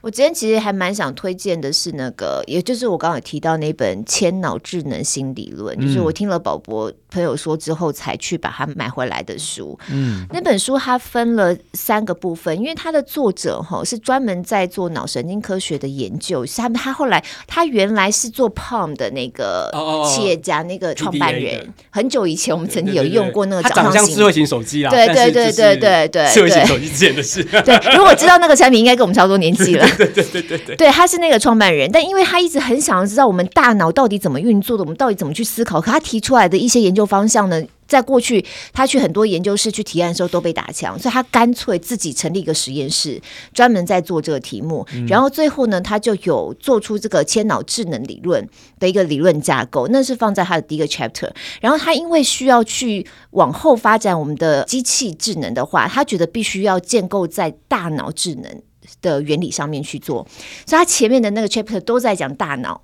[0.01, 9.79] 我今天其实还蛮想推荐的是那个，也就是我刚刚有提到那本《千脑智能新理论》，嗯，就是我听了宝博朋友说之后才去把它买回来的书。
[9.91, 16.45] 嗯，那本书它分了三个部分，因为它的作者哈是专门在做脑神经科学的研究。
[16.47, 19.71] 他他后来他原来是做 Palm 的那个
[20.09, 21.73] 企业家，那个创办人。
[21.91, 24.91] 很久以前我们曾经有用过那个，长相智慧型手机啦。
[24.91, 27.43] 对对对对对对，智慧型手机之前的事。
[27.43, 29.88] 对，如果知道那个产品，应该跟我们差不多年纪了。
[29.97, 43.21] 对对对对对，对，他是那个创办人，但因为他一直很想要知道我们大脑到底怎么运作的，我们到底怎么去思考，可他提出来的一些研究方向呢，在过去他去很多研究室去提案的时候都被打枪，所以他干脆自己成立一个实验室，
[43.55, 44.87] 专门在做这个题目。
[44.93, 48.47] 嗯、然后最后呢，他就有做出这个千脑智能理论
[48.79, 51.31] 的一个理论架构，那是放在他的第一个 chapter。
[51.61, 58.63] 然后他因为需要去往后发展我们的机器智能的话，他觉得必须要建构在大脑智能
[59.03, 60.27] 的原理上面去做，
[60.67, 62.81] 所以他前面的那个 chapter 都在讲大脑。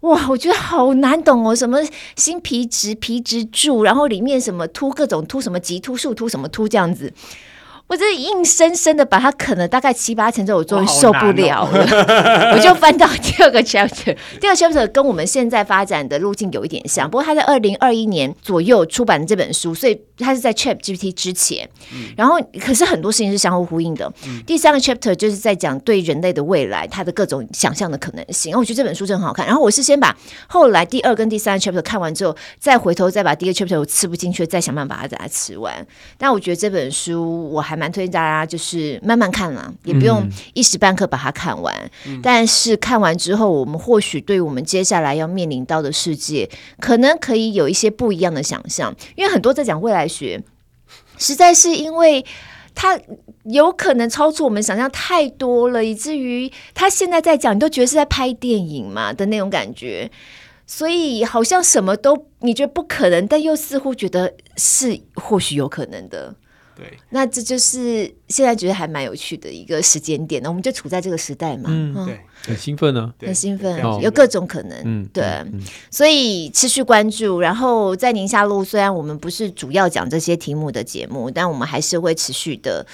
[0.00, 1.78] 哇，我觉得好难懂哦，什么
[2.16, 7.12] 新皮质、皮质柱，然后里面什么突各种突什么棘突、树突什么突这样子。
[7.90, 14.16] 我这硬生生的把它啃了大概七八成之后，我终于受不了了，哦、 我就翻到第二个 chapter。
[14.40, 21.68] 第二个 chapter 跟我们现在发展的路径有一点像，不过他在二零二一年左右出版的这本书，所以他是在 ChatGPT 之前。
[21.92, 24.06] 嗯、然后，可是很多事情是相互呼应的。
[24.24, 28.52] 嗯、第三个 chapter 就是在讲对人类的未来，它的各种想象的可能性。
[28.52, 29.44] 然后我觉得这本书真的很好看。
[29.44, 30.16] 然后我是先把
[30.46, 35.84] 后来第二跟第三个 chapter 看完之后，再回头再把第一个 chapter 我吃不进去，再想办法把它把它吃完。
[36.16, 41.74] 但我觉得这本书我还蛮推荐大家，就是慢慢看啦，也不用一时半刻把它看完。
[42.06, 48.94] 嗯、但是看完之后，我们或许对我们接下来要面临到的世界，可能可以有一些不一样的想象。
[49.16, 50.42] 因为很多在讲未来学，
[51.16, 52.22] 实在是因为
[52.74, 52.98] 它
[53.44, 60.10] 有可能超出我们想象太多了，以至于他现在在讲，你都觉得是在拍电影嘛的那种感觉。
[60.66, 66.32] 所以好像什么都你觉得不可能，但又似乎觉得是或许有可能的。
[66.80, 70.48] 对，那这就是现在觉得还蛮有趣的一个时间点呢。
[70.48, 75.44] 我们就处在这个时代嘛，嗯，对，很兴奋呢，很兴奋，有各种可能，嗯，对，
[75.90, 77.38] 所以持续关注。
[77.40, 82.86] 然后在宁夏路，虽然我们不是主要讲这些题目的节目，但我们还是会持续的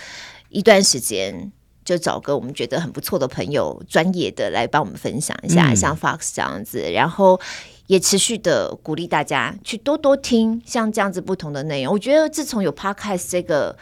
[0.48, 1.52] 一段时间，
[1.84, 7.40] 就找个我们觉得很不错的朋友，专业的来帮我们分享一下，像 Fox 这样子，然后。
[7.86, 11.92] 也持续的鼓励大家去多多听像这样子不同的内容。
[11.92, 13.76] 我觉得自从有 Podcast 这个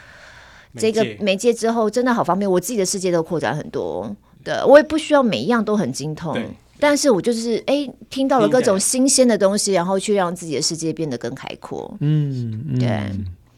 [0.76, 4.14] 这个媒介之后，真的好方便，我自己的世界都扩展很多。
[4.42, 6.38] 对，我也不需要每一样都很精通，
[6.78, 11.96] 但是我就是哎，听到了各种新鲜的东西，然后去让自己的世界变得更开阔。
[12.00, 13.00] 嗯，对。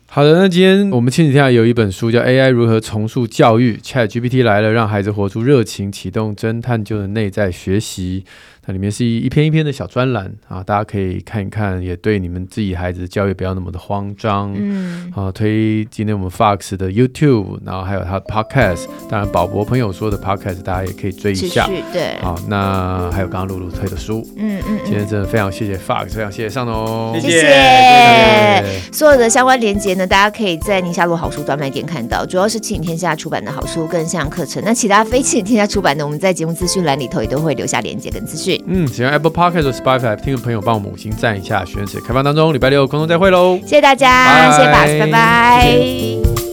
[0.08, 8.24] 好的，那今天我们前几天下有一本书叫《AI 如何重塑教育》，ChatGPT 来了，让孩子活出热情，启动侦探就的内在学习。
[8.66, 14.52] 它里面是一一篇一篇的小专栏啊，大家可以看一看，也对你们自己孩子的教育不要那么的慌张。
[14.56, 21.68] 嗯，好、啊，推今天我们 Fox 的 YouTube，然后还有他的 Podcast，当然宝博朋友说的 Podcast，大家也可以追一下。
[21.92, 24.26] 对，好，那还有刚刚露露推的书。
[24.36, 28.80] 嗯嗯，今天真的非常谢谢 Fox，非常谢谢上哦，谢谢。
[28.90, 34.60] 所有的相关连接呢，大家可以在宁夏路好书专卖店看到，主要是亲子天下出版的好书跟线上课程。
[34.64, 38.55] 那其他非亲子天下出版的，我们在节目资讯栏里头也都会留下连接跟资讯。
[38.66, 43.58] 嗯，喜欢 Apple Podcast 或 Spotify 听的朋友帮我们五星赞一下，学员节开放当中，礼拜六空中再会喽！
[43.62, 46.45] 谢谢大家，拜拜谢谢 Box，拜拜。